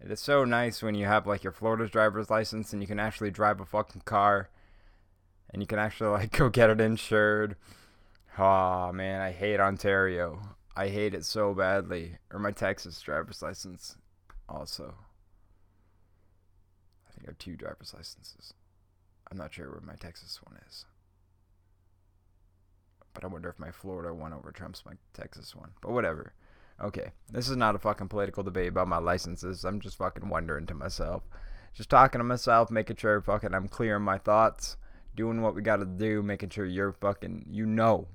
It 0.00 0.12
is 0.12 0.20
so 0.20 0.44
nice 0.44 0.80
when 0.80 0.94
you 0.94 1.06
have 1.06 1.26
like 1.26 1.42
your 1.42 1.52
Florida's 1.52 1.90
driver's 1.90 2.30
license 2.30 2.72
and 2.72 2.80
you 2.80 2.86
can 2.86 3.00
actually 3.00 3.32
drive 3.32 3.58
a 3.60 3.66
fucking 3.66 4.02
car 4.04 4.48
and 5.50 5.60
you 5.60 5.66
can 5.66 5.80
actually 5.80 6.10
like 6.20 6.30
go 6.30 6.48
get 6.48 6.70
it 6.70 6.80
insured. 6.80 7.56
Oh 8.38 8.92
man, 8.92 9.20
I 9.20 9.32
hate 9.32 9.58
Ontario. 9.58 10.56
I 10.76 10.86
hate 10.86 11.14
it 11.14 11.24
so 11.24 11.52
badly. 11.52 12.18
Or 12.32 12.38
my 12.38 12.52
Texas 12.52 13.00
driver's 13.00 13.42
license 13.42 13.96
also. 14.48 14.94
I 17.08 17.12
think 17.12 17.26
I 17.26 17.30
have 17.30 17.38
two 17.38 17.56
driver's 17.56 17.92
licenses. 17.92 18.54
I'm 19.30 19.38
not 19.38 19.52
sure 19.52 19.70
where 19.70 19.80
my 19.80 19.94
Texas 19.94 20.40
one 20.42 20.58
is. 20.68 20.84
But 23.12 23.24
I 23.24 23.28
wonder 23.28 23.48
if 23.48 23.58
my 23.58 23.70
Florida 23.70 24.12
one 24.12 24.32
over 24.32 24.52
trumps 24.52 24.84
my 24.84 24.92
Texas 25.14 25.54
one. 25.54 25.70
But 25.80 25.92
whatever. 25.92 26.34
Okay, 26.82 27.12
this 27.32 27.48
is 27.48 27.56
not 27.56 27.74
a 27.74 27.78
fucking 27.78 28.08
political 28.08 28.42
debate 28.42 28.68
about 28.68 28.88
my 28.88 28.98
licenses. 28.98 29.64
I'm 29.64 29.80
just 29.80 29.96
fucking 29.96 30.28
wondering 30.28 30.66
to 30.66 30.74
myself. 30.74 31.22
Just 31.72 31.88
talking 31.88 32.18
to 32.18 32.24
myself, 32.24 32.70
making 32.70 32.96
sure 32.96 33.20
fucking 33.20 33.54
I'm 33.54 33.68
clear 33.68 33.96
in 33.96 34.02
my 34.02 34.18
thoughts, 34.18 34.76
doing 35.14 35.40
what 35.40 35.54
we 35.54 35.62
gotta 35.62 35.86
do, 35.86 36.22
making 36.22 36.50
sure 36.50 36.66
you're 36.66 36.92
fucking, 36.92 37.46
you 37.48 37.64
know, 37.64 38.08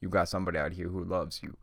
you 0.00 0.08
got 0.08 0.28
somebody 0.28 0.58
out 0.58 0.72
here 0.72 0.88
who 0.88 1.02
loves 1.02 1.42
you. 1.42 1.56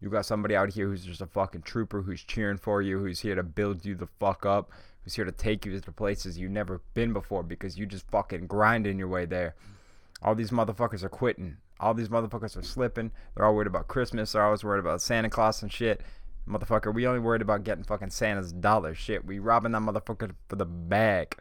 You 0.00 0.10
got 0.10 0.26
somebody 0.26 0.54
out 0.54 0.70
here 0.70 0.86
who's 0.86 1.04
just 1.04 1.20
a 1.20 1.26
fucking 1.26 1.62
trooper 1.62 2.02
who's 2.02 2.22
cheering 2.22 2.58
for 2.58 2.80
you, 2.82 2.98
who's 2.98 3.20
here 3.20 3.34
to 3.34 3.42
build 3.42 3.84
you 3.84 3.94
the 3.94 4.06
fuck 4.06 4.46
up, 4.46 4.70
who's 5.02 5.14
here 5.14 5.24
to 5.24 5.32
take 5.32 5.66
you 5.66 5.78
to 5.78 5.92
places 5.92 6.38
you've 6.38 6.52
never 6.52 6.80
been 6.94 7.12
before 7.12 7.42
because 7.42 7.76
you 7.76 7.86
just 7.86 8.08
fucking 8.10 8.46
grinding 8.46 8.98
your 8.98 9.08
way 9.08 9.24
there. 9.24 9.56
All 10.22 10.34
these 10.34 10.50
motherfuckers 10.50 11.02
are 11.02 11.08
quitting. 11.08 11.56
All 11.80 11.94
these 11.94 12.08
motherfuckers 12.08 12.56
are 12.56 12.62
slipping. 12.62 13.10
They're 13.34 13.44
all 13.44 13.54
worried 13.54 13.66
about 13.66 13.88
Christmas. 13.88 14.32
They're 14.32 14.44
always 14.44 14.64
worried 14.64 14.80
about 14.80 15.02
Santa 15.02 15.30
Claus 15.30 15.62
and 15.62 15.72
shit. 15.72 16.00
Motherfucker, 16.48 16.94
we 16.94 17.06
only 17.06 17.20
worried 17.20 17.42
about 17.42 17.64
getting 17.64 17.84
fucking 17.84 18.10
Santa's 18.10 18.52
dollar. 18.52 18.94
Shit, 18.94 19.24
we 19.24 19.38
robbing 19.38 19.72
that 19.72 19.82
motherfucker 19.82 20.30
for 20.48 20.56
the 20.56 20.64
bag. 20.64 21.36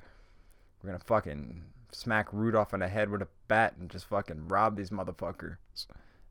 We're 0.82 0.90
gonna 0.92 1.04
fucking 1.04 1.64
smack 1.92 2.28
Rudolph 2.32 2.74
in 2.74 2.82
the 2.82 2.88
head 2.88 3.10
with 3.10 3.22
a 3.22 3.28
bat 3.48 3.76
and 3.80 3.90
just 3.90 4.06
fucking 4.06 4.48
rob 4.48 4.76
these 4.76 4.90
motherfuckers. 4.90 5.58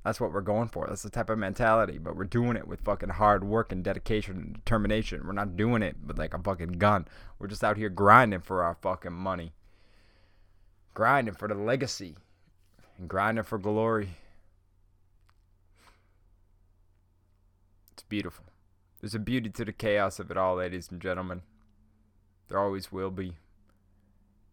That's 0.06 0.20
what 0.20 0.32
we're 0.32 0.40
going 0.40 0.68
for. 0.68 0.86
That's 0.86 1.02
the 1.02 1.10
type 1.10 1.30
of 1.30 1.38
mentality. 1.38 1.98
But 1.98 2.14
we're 2.14 2.26
doing 2.26 2.56
it 2.56 2.68
with 2.68 2.82
fucking 2.82 3.08
hard 3.08 3.42
work 3.42 3.72
and 3.72 3.82
dedication 3.82 4.36
and 4.36 4.54
determination. 4.54 5.26
We're 5.26 5.32
not 5.32 5.56
doing 5.56 5.82
it 5.82 5.96
with 6.06 6.16
like 6.16 6.32
a 6.32 6.38
fucking 6.38 6.74
gun. 6.74 7.08
We're 7.40 7.48
just 7.48 7.64
out 7.64 7.76
here 7.76 7.88
grinding 7.88 8.42
for 8.42 8.62
our 8.62 8.76
fucking 8.80 9.12
money. 9.12 9.52
Grinding 10.94 11.34
for 11.34 11.48
the 11.48 11.56
legacy 11.56 12.14
and 12.96 13.08
grinding 13.08 13.42
for 13.42 13.58
glory. 13.58 14.10
It's 17.94 18.04
beautiful. 18.04 18.44
There's 19.00 19.16
a 19.16 19.18
beauty 19.18 19.50
to 19.50 19.64
the 19.64 19.72
chaos 19.72 20.20
of 20.20 20.30
it 20.30 20.36
all, 20.36 20.54
ladies 20.54 20.88
and 20.88 21.02
gentlemen. 21.02 21.42
There 22.46 22.60
always 22.60 22.92
will 22.92 23.10
be. 23.10 23.34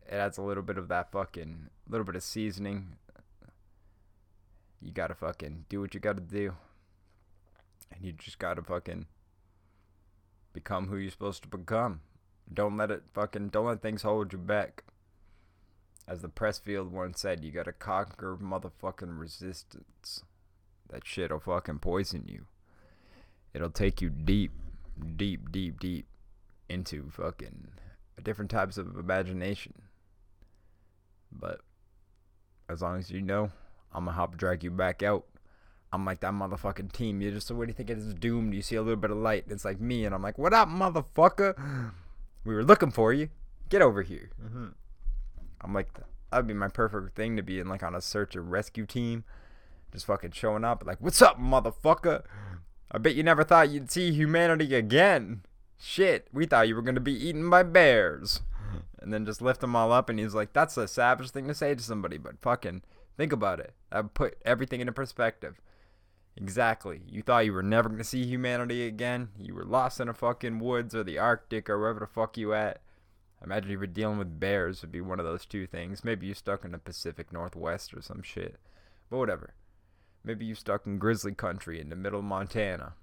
It 0.07 0.13
adds 0.13 0.39
a 0.39 0.41
little 0.41 0.63
bit 0.63 0.79
of 0.79 0.87
that 0.87 1.11
fucking, 1.11 1.69
little 1.87 2.05
bit 2.05 2.15
of 2.15 2.23
seasoning. 2.23 2.95
You 4.83 4.91
gotta 4.91 5.15
fucking 5.15 5.65
do 5.69 5.79
what 5.79 5.93
you 5.93 6.01
gotta 6.01 6.19
do. 6.19 6.55
And 7.91 8.03
you 8.03 8.11
just 8.11 8.37
gotta 8.37 8.61
fucking 8.61 9.05
become 10.51 10.87
who 10.87 10.97
you're 10.97 11.09
supposed 11.09 11.41
to 11.43 11.47
become. 11.47 12.01
Don't 12.53 12.75
let 12.75 12.91
it 12.91 13.03
fucking, 13.13 13.49
don't 13.49 13.67
let 13.67 13.81
things 13.81 14.01
hold 14.01 14.33
you 14.33 14.39
back. 14.39 14.83
As 16.05 16.21
the 16.21 16.27
Pressfield 16.27 16.89
once 16.89 17.21
said, 17.21 17.45
you 17.45 17.51
gotta 17.51 17.71
conquer 17.71 18.35
motherfucking 18.35 19.17
resistance. 19.17 20.21
That 20.89 21.07
shit'll 21.07 21.39
fucking 21.39 21.79
poison 21.79 22.25
you. 22.27 22.45
It'll 23.53 23.69
take 23.69 24.01
you 24.01 24.09
deep, 24.09 24.51
deep, 25.15 25.49
deep, 25.49 25.79
deep 25.79 26.07
into 26.67 27.09
fucking 27.09 27.69
different 28.21 28.51
types 28.51 28.77
of 28.77 28.97
imagination. 28.97 29.73
But 31.31 31.61
as 32.67 32.81
long 32.81 32.99
as 32.99 33.09
you 33.09 33.21
know, 33.21 33.51
I'm 33.93 34.05
gonna 34.05 34.17
hop 34.17 34.37
drag 34.37 34.63
you 34.63 34.71
back 34.71 35.03
out. 35.03 35.25
I'm 35.91 36.05
like 36.05 36.21
that 36.21 36.33
motherfucking 36.33 36.91
team. 36.91 37.21
You 37.21 37.31
just 37.31 37.47
so 37.47 37.55
what 37.55 37.65
do 37.65 37.69
you 37.69 37.75
think 37.75 37.89
it 37.89 37.99
is 37.99 38.13
doomed? 38.13 38.53
You 38.53 38.61
see 38.61 38.75
a 38.75 38.81
little 38.81 38.99
bit 38.99 39.11
of 39.11 39.17
light. 39.17 39.45
It's 39.47 39.63
like 39.63 39.79
me, 39.79 40.05
and 40.05 40.15
I'm 40.15 40.23
like, 40.23 40.37
what 40.37 40.53
up, 40.53 40.67
motherfucker? 40.67 41.91
We 42.43 42.55
were 42.55 42.63
looking 42.63 42.91
for 42.91 43.13
you. 43.13 43.29
Get 43.69 43.81
over 43.81 44.01
here. 44.01 44.31
Mm-hmm. 44.43 44.67
I'm 45.61 45.73
like, 45.73 45.87
that'd 46.31 46.47
be 46.47 46.53
my 46.53 46.67
perfect 46.67 47.15
thing 47.15 47.37
to 47.37 47.43
be 47.43 47.59
in, 47.59 47.69
like 47.69 47.83
on 47.83 47.95
a 47.95 48.01
search 48.01 48.35
and 48.35 48.51
rescue 48.51 48.85
team, 48.85 49.23
just 49.91 50.07
fucking 50.07 50.31
showing 50.31 50.63
up, 50.63 50.83
like, 50.85 50.99
what's 50.99 51.21
up, 51.21 51.39
motherfucker? 51.39 52.23
I 52.91 52.97
bet 52.97 53.15
you 53.15 53.23
never 53.23 53.43
thought 53.43 53.69
you'd 53.69 53.91
see 53.91 54.11
humanity 54.11 54.75
again. 54.75 55.43
Shit, 55.77 56.27
we 56.33 56.45
thought 56.45 56.67
you 56.67 56.75
were 56.75 56.81
gonna 56.81 56.99
be 56.99 57.13
eaten 57.13 57.49
by 57.49 57.63
bears. 57.63 58.41
And 58.99 59.13
then 59.13 59.25
just 59.25 59.41
lift 59.41 59.61
them 59.61 59.75
all 59.75 59.91
up, 59.91 60.09
and 60.09 60.17
he's 60.17 60.33
like, 60.33 60.53
that's 60.53 60.77
a 60.77 60.87
savage 60.87 61.29
thing 61.31 61.47
to 61.47 61.53
say 61.53 61.75
to 61.75 61.83
somebody, 61.83 62.17
but 62.17 62.41
fucking 62.41 62.81
think 63.17 63.31
about 63.31 63.59
it. 63.59 63.73
I 63.91 64.01
put 64.01 64.37
everything 64.45 64.81
into 64.81 64.93
perspective. 64.93 65.59
Exactly. 66.35 67.01
You 67.07 67.21
thought 67.21 67.45
you 67.45 67.53
were 67.53 67.63
never 67.63 67.89
gonna 67.89 68.03
see 68.03 68.25
humanity 68.25 68.87
again. 68.87 69.29
You 69.37 69.53
were 69.53 69.65
lost 69.65 69.99
in 69.99 70.09
a 70.09 70.13
fucking 70.13 70.59
woods 70.59 70.95
or 70.95 71.03
the 71.03 71.19
Arctic 71.19 71.69
or 71.69 71.79
wherever 71.79 71.99
the 71.99 72.07
fuck 72.07 72.37
you 72.37 72.53
at. 72.53 72.81
Imagine 73.43 73.71
you 73.71 73.79
were 73.79 73.87
dealing 73.87 74.17
with 74.17 74.39
bears 74.39 74.81
would 74.81 74.91
be 74.91 75.01
one 75.01 75.19
of 75.19 75.25
those 75.25 75.45
two 75.45 75.67
things. 75.67 76.03
Maybe 76.03 76.27
you 76.27 76.33
stuck 76.33 76.63
in 76.63 76.71
the 76.71 76.77
Pacific 76.77 77.31
Northwest 77.31 77.93
or 77.93 78.01
some 78.01 78.23
shit. 78.23 78.57
But 79.09 79.17
whatever. 79.17 79.53
Maybe 80.23 80.45
you 80.45 80.55
stuck 80.55 80.87
in 80.87 80.97
grizzly 80.97 81.33
country 81.33 81.81
in 81.81 81.89
the 81.89 81.95
middle 81.95 82.19
of 82.19 82.25
Montana. 82.25 82.93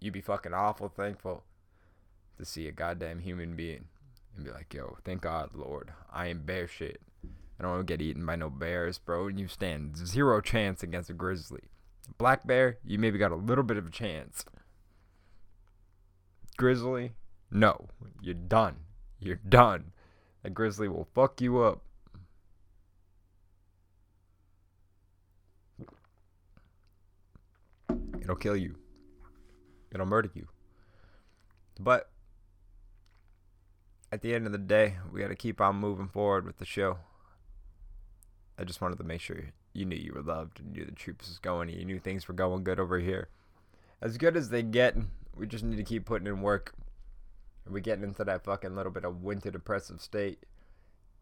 You'd 0.00 0.12
be 0.12 0.20
fucking 0.20 0.52
awful 0.52 0.88
thankful 0.88 1.44
to 2.38 2.44
see 2.44 2.68
a 2.68 2.72
goddamn 2.72 3.20
human 3.20 3.56
being 3.56 3.86
and 4.36 4.44
be 4.44 4.50
like, 4.50 4.72
yo, 4.72 4.98
thank 5.04 5.22
God, 5.22 5.50
Lord, 5.54 5.92
I 6.12 6.26
am 6.26 6.42
bear 6.42 6.68
shit. 6.68 7.00
I 7.60 7.62
don't 7.62 7.72
want 7.72 7.86
to 7.86 7.92
get 7.92 8.00
eaten 8.00 8.24
by 8.24 8.36
no 8.36 8.48
bears, 8.48 8.96
bro. 8.96 9.28
And 9.28 9.38
you 9.38 9.46
stand 9.46 9.94
zero 9.94 10.40
chance 10.40 10.82
against 10.82 11.10
a 11.10 11.12
grizzly. 11.12 11.64
Black 12.16 12.46
bear, 12.46 12.78
you 12.82 12.98
maybe 12.98 13.18
got 13.18 13.32
a 13.32 13.36
little 13.36 13.64
bit 13.64 13.76
of 13.76 13.86
a 13.86 13.90
chance. 13.90 14.46
Grizzly, 16.56 17.12
no. 17.50 17.88
You're 18.22 18.32
done. 18.32 18.76
You're 19.18 19.40
done. 19.46 19.92
A 20.42 20.48
grizzly 20.48 20.88
will 20.88 21.06
fuck 21.14 21.42
you 21.42 21.58
up. 21.58 21.82
It'll 28.22 28.36
kill 28.36 28.56
you. 28.56 28.76
It'll 29.92 30.06
murder 30.06 30.30
you. 30.32 30.48
But 31.78 32.08
at 34.10 34.22
the 34.22 34.34
end 34.34 34.46
of 34.46 34.52
the 34.52 34.58
day, 34.58 34.94
we 35.12 35.20
got 35.20 35.28
to 35.28 35.34
keep 35.34 35.60
on 35.60 35.76
moving 35.76 36.08
forward 36.08 36.46
with 36.46 36.56
the 36.56 36.64
show. 36.64 37.00
I 38.60 38.64
just 38.64 38.82
wanted 38.82 38.98
to 38.98 39.04
make 39.04 39.22
sure 39.22 39.38
you 39.72 39.86
knew 39.86 39.96
you 39.96 40.12
were 40.12 40.22
loved 40.22 40.60
and 40.60 40.72
knew 40.72 40.84
the 40.84 40.92
troops 40.92 41.28
was 41.28 41.38
going. 41.38 41.70
And 41.70 41.78
you 41.78 41.84
knew 41.86 41.98
things 41.98 42.28
were 42.28 42.34
going 42.34 42.62
good 42.62 42.78
over 42.78 42.98
here. 42.98 43.28
As 44.02 44.18
good 44.18 44.36
as 44.36 44.50
they 44.50 44.62
get, 44.62 44.96
we 45.34 45.46
just 45.46 45.64
need 45.64 45.76
to 45.76 45.82
keep 45.82 46.04
putting 46.04 46.26
in 46.26 46.42
work. 46.42 46.74
And 47.64 47.72
we 47.72 47.80
getting 47.80 48.04
into 48.04 48.22
that 48.22 48.44
fucking 48.44 48.76
little 48.76 48.92
bit 48.92 49.04
of 49.04 49.22
winter 49.22 49.50
depressive 49.50 50.02
state. 50.02 50.44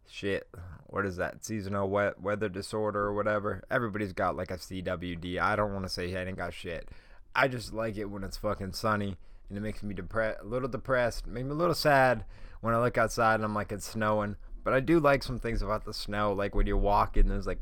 Shit, 0.05 0.49
what 0.87 1.05
is 1.05 1.15
that? 1.15 1.45
Seasonal 1.45 1.89
wet 1.89 2.21
weather 2.21 2.49
disorder 2.49 3.05
or 3.05 3.13
whatever. 3.13 3.63
Everybody's 3.71 4.13
got 4.13 4.35
like 4.35 4.51
a 4.51 4.57
CWD. 4.57 5.39
I 5.39 5.55
don't 5.55 5.73
want 5.73 5.85
to 5.85 5.89
say 5.89 6.13
I 6.15 6.25
ain't 6.25 6.37
got 6.37 6.53
shit. 6.53 6.89
I 7.33 7.47
just 7.47 7.73
like 7.73 7.95
it 7.95 8.05
when 8.05 8.23
it's 8.23 8.37
fucking 8.37 8.73
sunny 8.73 9.17
and 9.47 9.57
it 9.57 9.61
makes 9.61 9.81
me 9.81 9.93
depressed, 9.93 10.39
a 10.41 10.45
little 10.45 10.67
depressed, 10.67 11.27
make 11.27 11.45
me 11.45 11.51
a 11.51 11.53
little 11.53 11.75
sad 11.75 12.25
when 12.59 12.73
I 12.73 12.81
look 12.81 12.97
outside 12.97 13.35
and 13.35 13.45
I'm 13.45 13.55
like 13.55 13.71
it's 13.71 13.85
snowing. 13.85 14.35
But 14.63 14.73
I 14.73 14.79
do 14.79 14.99
like 14.99 15.23
some 15.23 15.39
things 15.39 15.61
about 15.61 15.85
the 15.85 15.93
snow, 15.93 16.33
like 16.33 16.53
when 16.53 16.67
you're 16.67 16.77
walking, 16.77 17.27
there's 17.27 17.47
like 17.47 17.61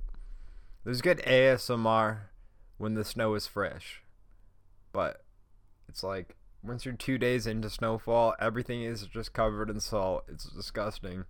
there's 0.84 1.02
good 1.02 1.20
ASMR 1.20 2.20
when 2.78 2.94
the 2.94 3.04
snow 3.04 3.36
is 3.36 3.48
fresh. 3.48 4.04
But 4.92 5.24
it's 5.88 6.04
like 6.04 6.36
once 6.64 6.86
you're 6.86 6.96
two 6.96 7.18
days 7.18 7.48
into 7.48 7.70
snowfall, 7.70 8.36
everything 8.40 8.82
is 8.84 9.08
just 9.08 9.34
covered 9.34 9.70
in 9.70 9.80
salt. 9.80 10.26
It's 10.28 10.46
disgusting. 10.46 11.26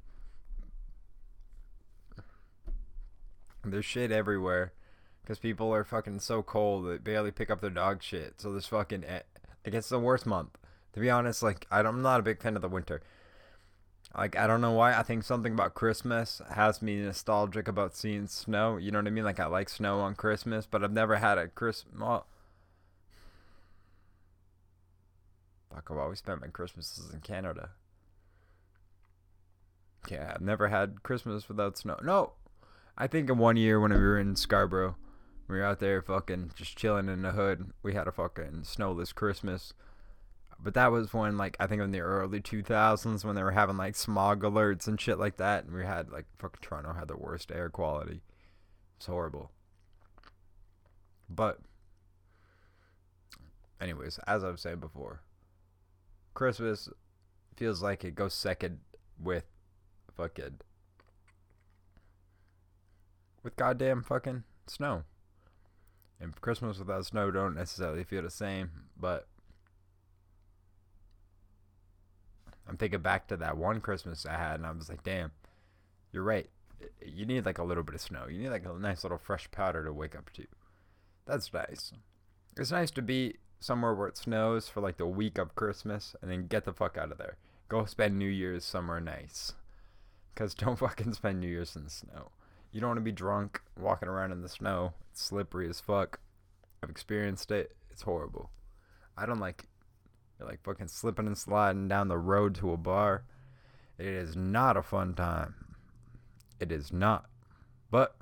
There's 3.64 3.86
shit 3.86 4.12
everywhere 4.12 4.74
because 5.22 5.40
people 5.40 5.74
are 5.74 5.84
fucking 5.84 6.20
so 6.20 6.42
cold 6.42 6.88
they 6.88 6.98
barely 6.98 7.32
pick 7.32 7.50
up 7.50 7.60
their 7.60 7.70
dog 7.70 8.02
shit. 8.02 8.40
So 8.40 8.52
there's 8.52 8.68
fucking 8.68 9.04
eh, 9.04 9.22
like 9.66 9.74
it's 9.76 9.90
the 9.90 10.00
worst 10.00 10.26
month. 10.26 10.58
To 10.94 11.00
be 11.00 11.10
honest, 11.10 11.44
like 11.44 11.68
I'm 11.70 12.02
not 12.02 12.22
a 12.22 12.24
big 12.24 12.42
fan 12.42 12.56
of 12.56 12.62
the 12.62 12.70
winter. 12.70 13.02
Like 14.18 14.36
I 14.36 14.48
don't 14.48 14.62
know 14.62 14.72
why. 14.72 14.98
I 14.98 15.04
think 15.04 15.24
something 15.24 15.54
about 15.54 15.76
Christmas 15.76 16.42
has 16.50 16.82
me 16.82 16.96
nostalgic 16.98 17.68
about 17.68 17.96
seeing 17.96 18.26
snow. 18.26 18.78
You 18.78 18.90
know 18.90 18.98
what 18.98 19.08
I 19.08 19.12
mean? 19.12 19.24
Like 19.24 19.40
I 19.40 19.46
like 19.46 19.70
snow 19.70 20.00
on 20.00 20.16
Christmas, 20.16 20.66
but 20.66 20.84
I've 20.84 20.92
never 20.92 21.18
had 21.18 21.38
a 21.38 21.48
Christmas. 21.48 21.94
Well, 22.00 22.26
fuck, 25.72 25.88
I've 25.92 25.98
always 25.98 26.18
spent 26.20 26.42
my 26.42 26.48
Christmases 26.48 27.14
in 27.14 27.20
Canada. 27.20 27.70
Yeah, 30.10 30.32
I've 30.34 30.42
never 30.42 30.70
had 30.70 31.04
Christmas 31.04 31.48
without 31.48 31.78
snow. 31.78 32.00
No, 32.04 32.34
I 32.98 33.06
think 33.06 33.30
in 33.30 33.38
one 33.38 33.58
year 33.58 33.80
when 33.80 33.92
we 33.92 34.00
were 34.00 34.18
in 34.18 34.36
Scarborough, 34.36 34.96
we 35.48 35.58
were 35.58 35.64
out 35.64 35.80
there 35.80 36.02
fucking 36.02 36.52
just 36.56 36.76
chilling 36.76 37.08
in 37.08 37.22
the 37.22 37.32
hood. 37.32 37.72
We 37.84 37.94
had 37.94 38.08
a 38.08 38.12
fucking 38.12 38.64
snowless 38.64 39.14
Christmas. 39.14 39.74
But 40.60 40.74
that 40.74 40.92
was 40.92 41.14
when, 41.14 41.38
like, 41.38 41.56
I 41.60 41.68
think 41.68 41.82
in 41.82 41.92
the 41.92 42.00
early 42.00 42.42
2000s 42.42 43.24
when 43.24 43.36
they 43.36 43.44
were 43.44 43.52
having, 43.52 43.78
like, 43.78 43.96
smog 43.96 44.42
alerts 44.42 44.88
and 44.88 45.00
shit 45.00 45.20
like 45.20 45.38
that. 45.38 45.66
And 45.66 45.74
we 45.74 45.86
had, 45.86 46.10
like, 46.10 46.26
fucking 46.38 46.60
Toronto 46.62 46.94
had 46.94 47.08
the 47.08 47.18
worst 47.18 47.52
air 47.52 47.70
quality. 47.70 48.22
It's 48.98 49.06
horrible. 49.06 49.52
But, 51.30 51.60
anyways, 53.80 54.20
as 54.26 54.44
I've 54.44 54.60
said 54.60 54.82
before, 54.82 55.22
Christmas 56.34 56.90
feels 57.56 57.82
like 57.82 58.04
it 58.04 58.16
goes 58.16 58.34
second 58.34 58.80
with 59.20 59.46
fucking. 60.16 60.60
with 63.44 63.56
goddamn 63.56 64.04
fucking 64.04 64.44
snow. 64.68 65.04
And 66.20 66.40
Christmas 66.42 66.80
without 66.80 67.06
snow 67.06 67.32
don't 67.32 67.56
necessarily 67.56 68.04
feel 68.04 68.24
the 68.24 68.30
same, 68.30 68.72
but 69.00 69.28
I'm 72.68 72.78
thinking 72.78 73.02
back 73.02 73.28
to 73.28 73.38
that 73.38 73.58
one 73.58 73.82
Christmas 73.82 74.26
I 74.26 74.38
had, 74.38 74.56
and 74.56 74.66
I 74.66 74.72
was 74.72 74.90
like, 74.90 75.04
damn, 75.04 75.32
you're 76.12 76.24
right. 76.24 76.50
You 77.06 77.26
need 77.26 77.46
like 77.46 77.58
a 77.58 77.64
little 77.64 77.84
bit 77.84 77.96
of 77.96 78.02
snow. 78.02 78.26
You 78.30 78.40
need 78.40 78.50
like 78.50 78.66
a 78.66 78.74
nice 78.74 79.04
little 79.04 79.18
fresh 79.18 79.50
powder 79.52 79.84
to 79.84 79.94
wake 79.94 80.16
up 80.16 80.32
to. 80.34 80.46
That's 81.26 81.52
nice. 81.54 81.92
It's 82.56 82.72
nice 82.72 82.92
to 82.92 83.02
be 83.02 83.36
somewhere 83.60 83.94
where 83.94 84.08
it 84.08 84.18
snows 84.18 84.68
for 84.68 84.82
like 84.82 84.98
the 84.98 85.08
week 85.08 85.38
of 85.38 85.56
Christmas 85.56 86.16
and 86.22 86.30
then 86.30 86.48
get 86.48 86.66
the 86.66 86.74
fuck 86.74 86.98
out 86.98 87.12
of 87.12 87.18
there. 87.18 87.38
Go 87.70 87.86
spend 87.86 88.18
New 88.18 88.30
Year's 88.30 88.64
somewhere 88.64 89.00
nice. 89.00 89.54
Because 90.34 90.54
don't 90.56 90.80
fucking 90.80 91.14
spend 91.14 91.40
New 91.40 91.48
Year's 91.48 91.76
in 91.76 91.86
the 91.86 91.90
snow. 91.90 92.32
You 92.72 92.82
don't 92.82 92.90
want 92.90 92.98
to 92.98 93.02
be 93.02 93.12
drunk 93.12 93.62
walking 93.80 94.10
around 94.10 94.32
in 94.32 94.42
the 94.42 94.50
snow. 94.50 94.94
It's 95.12 95.22
slippery 95.22 95.70
as 95.70 95.80
fuck. 95.80 96.20
I've 96.84 96.90
experienced 96.90 97.52
it. 97.52 97.76
It's 97.90 98.04
horrible. 98.04 98.52
I 99.18 99.26
don't 99.26 99.40
like 99.40 99.66
you're 100.40 100.48
like 100.48 100.64
fucking 100.64 100.88
slipping 100.88 101.28
and 101.28 101.38
sliding 101.38 101.88
down 101.88 102.08
the 102.08 102.18
road 102.18 102.56
to 102.56 102.72
a 102.72 102.78
bar. 102.78 103.24
It 103.98 104.06
is 104.06 104.36
not 104.36 104.78
a 104.78 104.84
fun 104.84 105.16
time. 105.16 105.56
It 106.60 106.72
is 106.72 106.94
not. 106.94 107.26
But 107.90 108.16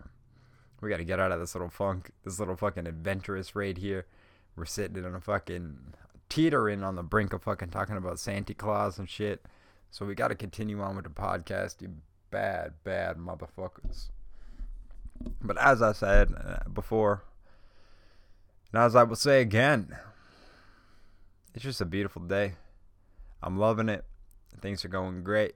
we 0.82 0.89
got 0.89 0.97
to 0.97 1.04
get 1.04 1.19
out 1.19 1.32
of 1.32 1.39
this 1.39 1.56
little 1.56 1.69
funk, 1.69 2.12
this 2.23 2.39
little 2.39 2.56
fucking 2.56 2.88
adventurous 2.88 3.56
raid 3.56 3.78
here. 3.80 4.06
We're 4.56 4.65
sitting 4.65 5.04
in 5.04 5.15
a 5.15 5.19
fucking 5.19 5.78
teetering 6.30 6.84
on 6.84 6.95
the 6.95 7.04
brink 7.04 7.34
of 7.34 7.43
fucking 7.43 7.69
talking 7.69 7.97
about 7.97 8.19
Santa 8.19 8.54
Claus 8.54 8.97
and 8.97 9.10
shit. 9.10 9.45
So 9.91 10.06
we 10.06 10.15
got 10.15 10.30
to 10.30 10.36
continue 10.36 10.82
on 10.82 10.95
with 10.95 11.06
the 11.06 11.12
podcast, 11.12 11.82
you 11.82 11.95
bad, 12.32 12.73
bad 12.84 13.17
motherfuckers. 13.17 14.10
But 15.41 15.58
as 15.58 15.82
I 15.82 15.93
said 15.93 16.34
uh, 16.38 16.69
before, 16.69 17.23
and 18.71 18.82
as 18.82 18.95
I 18.95 19.04
will 19.04 19.15
say 19.15 19.41
again, 19.41 19.95
it's 21.55 21.63
just 21.63 21.79
a 21.79 21.85
beautiful 21.85 22.21
day. 22.21 22.53
I'm 23.41 23.57
loving 23.57 23.87
it. 23.87 24.03
Things 24.59 24.83
are 24.83 24.89
going 24.89 25.23
great. 25.23 25.55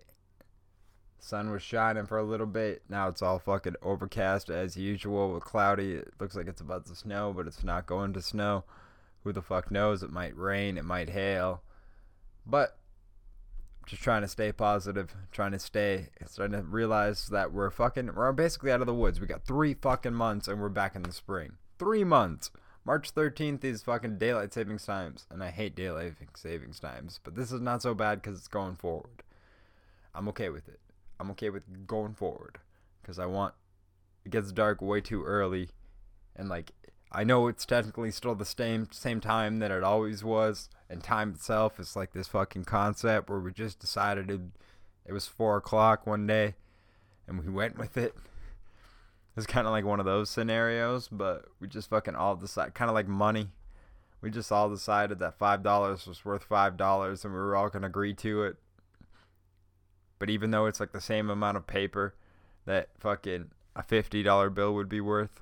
Sun 1.20 1.52
was 1.52 1.62
shining 1.62 2.06
for 2.06 2.18
a 2.18 2.24
little 2.24 2.48
bit. 2.48 2.84
Now 2.88 3.10
it's 3.10 3.22
all 3.22 3.38
fucking 3.38 3.76
overcast 3.82 4.50
as 4.50 4.78
usual 4.78 5.34
with 5.34 5.44
cloudy. 5.44 5.96
It 5.96 6.14
looks 6.18 6.38
like 6.38 6.48
it's 6.48 6.62
about 6.62 6.86
to 6.86 6.96
snow, 6.96 7.34
but 7.36 7.48
it's 7.48 7.66
not 7.66 7.86
going 7.86 8.14
to 8.14 8.22
snow. 8.22 8.64
Who 9.26 9.34
the 9.34 9.42
fuck 9.42 9.72
knows? 9.72 10.02
It 10.02 10.10
might 10.10 10.38
rain, 10.38 10.78
it 10.78 10.86
might 10.86 11.10
hail. 11.10 11.64
But 12.46 12.78
just 13.86 14.02
trying 14.02 14.22
to 14.22 14.30
stay 14.30 14.54
positive, 14.54 15.14
trying 15.34 15.52
to 15.52 15.60
stay, 15.60 16.08
trying 16.34 16.52
to 16.52 16.62
realize 16.62 17.28
that 17.28 17.52
we're 17.52 17.72
fucking, 17.72 18.16
we're 18.16 18.32
basically 18.32 18.72
out 18.72 18.80
of 18.80 18.88
the 18.88 18.94
woods. 18.94 19.20
We 19.20 19.28
got 19.28 19.44
three 19.44 19.74
fucking 19.74 20.14
months 20.14 20.48
and 20.48 20.62
we're 20.62 20.70
back 20.70 20.96
in 20.96 21.04
the 21.04 21.12
spring. 21.12 21.58
Three 21.78 22.06
months. 22.06 22.52
March 22.90 23.14
13th 23.14 23.64
is 23.64 23.84
fucking 23.84 24.18
daylight 24.18 24.52
savings 24.52 24.84
times, 24.84 25.28
and 25.30 25.44
I 25.44 25.52
hate 25.52 25.76
daylight 25.76 26.16
savings 26.34 26.80
times, 26.80 27.20
but 27.24 27.36
this 27.36 27.52
is 27.52 27.62
not 27.62 27.84
so 27.84 27.94
bad 27.94 28.20
because 28.20 28.40
it's 28.40 28.48
going 28.48 28.74
forward. 28.74 29.22
I'm 30.16 30.28
okay 30.30 30.50
with 30.50 30.68
it. 30.68 30.80
I'm 31.20 31.30
okay 31.30 31.52
with 31.52 31.86
going 31.86 32.16
forward 32.16 32.58
because 33.00 33.20
I 33.20 33.28
want 33.28 33.54
it 34.26 34.32
gets 34.32 34.52
dark 34.52 34.82
way 34.82 35.02
too 35.02 35.24
early, 35.24 35.70
and 36.36 36.50
like 36.50 36.72
I 37.12 37.24
know 37.24 37.48
it's 37.48 37.64
technically 37.64 38.10
still 38.10 38.34
the 38.34 38.44
same 38.44 38.88
same 38.92 39.22
time 39.22 39.60
that 39.60 39.70
it 39.70 39.84
always 39.84 40.24
was, 40.24 40.68
and 40.90 41.04
time 41.04 41.30
itself 41.30 41.80
is 41.80 41.96
like 41.96 42.14
this 42.14 42.30
fucking 42.30 42.64
concept 42.64 43.30
where 43.30 43.40
we 43.40 43.52
just 43.52 43.78
decided 43.78 44.32
it, 44.32 44.42
it 45.06 45.14
was 45.14 45.28
four 45.28 45.58
o'clock 45.58 46.08
one 46.08 46.26
day, 46.26 46.56
and 47.28 47.40
we 47.40 47.52
went 47.52 47.78
with 47.78 47.98
it. 47.98 48.16
It's 49.40 49.48
kind 49.48 49.66
of 49.66 49.72
like 49.72 49.86
one 49.86 50.02
of 50.02 50.06
those 50.06 50.30
scenarios, 50.30 51.08
but 51.08 51.46
we 51.62 51.70
just 51.70 51.90
fucking 51.90 52.14
all 52.14 52.36
decided, 52.36 52.74
kind 52.74 52.90
of 52.90 52.94
like 52.94 53.08
money. 53.08 53.48
We 54.20 54.30
just 54.32 54.52
all 54.52 54.70
decided 54.70 55.20
that 55.20 55.38
five 55.38 55.64
dollars 55.64 56.06
was 56.06 56.26
worth 56.26 56.44
five 56.44 56.76
dollars, 56.76 57.24
and 57.24 57.34
we 57.34 57.40
were 57.40 57.56
all 57.56 57.70
gonna 57.70 57.88
agree 57.88 58.14
to 58.16 58.44
it. 58.44 58.58
But 60.20 60.30
even 60.30 60.52
though 60.52 60.66
it's 60.66 60.82
like 60.82 60.92
the 60.92 61.00
same 61.00 61.30
amount 61.30 61.56
of 61.56 61.68
paper 61.68 62.16
that 62.66 62.90
fucking 63.00 63.52
a 63.78 63.82
fifty 63.82 64.24
dollar 64.24 64.50
bill 64.50 64.74
would 64.74 64.90
be 64.90 65.00
worth, 65.00 65.40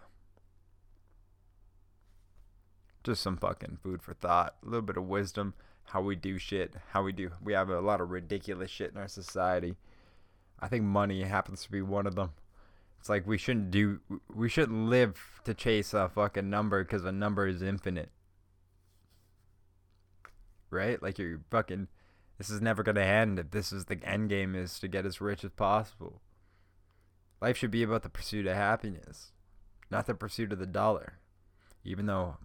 just 3.03 3.23
some 3.23 3.35
fucking 3.35 3.79
food 3.81 4.03
for 4.03 4.13
thought, 4.13 4.57
a 4.61 4.65
little 4.67 4.83
bit 4.83 4.97
of 4.97 5.07
wisdom, 5.07 5.55
how 5.85 6.01
we 6.01 6.15
do 6.15 6.37
shit, 6.37 6.75
how 6.91 7.01
we 7.01 7.13
do. 7.13 7.31
We 7.43 7.53
have 7.53 7.69
a 7.69 7.81
lot 7.81 7.99
of 7.99 8.11
ridiculous 8.11 8.69
shit 8.69 8.91
in 8.91 8.97
our 8.99 9.07
society. 9.07 9.75
I 10.59 10.67
think 10.67 10.83
money 10.83 11.23
happens 11.23 11.63
to 11.63 11.71
be 11.71 11.81
one 11.81 12.05
of 12.05 12.13
them. 12.13 12.33
It's 12.99 13.09
like 13.09 13.25
we 13.27 13.37
shouldn't 13.37 13.71
do 13.71 13.99
we 14.33 14.49
shouldn't 14.49 14.89
live 14.89 15.41
to 15.45 15.53
chase 15.53 15.93
a 15.93 16.09
fucking 16.09 16.49
number 16.49 16.83
because 16.83 17.05
a 17.05 17.11
number 17.11 17.47
is 17.47 17.61
infinite. 17.61 18.11
Right? 20.69 21.01
Like 21.01 21.17
you're 21.17 21.41
fucking 21.49 21.87
this 22.37 22.49
is 22.49 22.61
never 22.61 22.83
gonna 22.83 23.01
end 23.01 23.39
if 23.39 23.51
this 23.51 23.71
is 23.71 23.85
the 23.85 23.99
end 24.03 24.29
game 24.29 24.55
is 24.55 24.79
to 24.79 24.87
get 24.87 25.05
as 25.05 25.21
rich 25.21 25.43
as 25.43 25.51
possible. 25.51 26.21
Life 27.41 27.57
should 27.57 27.71
be 27.71 27.83
about 27.83 28.03
the 28.03 28.09
pursuit 28.09 28.47
of 28.47 28.55
happiness, 28.55 29.31
not 29.91 30.07
the 30.07 30.15
pursuit 30.15 30.51
of 30.51 30.59
the 30.59 30.65
dollar. 30.65 31.19
Even 31.83 32.07
though 32.07 32.37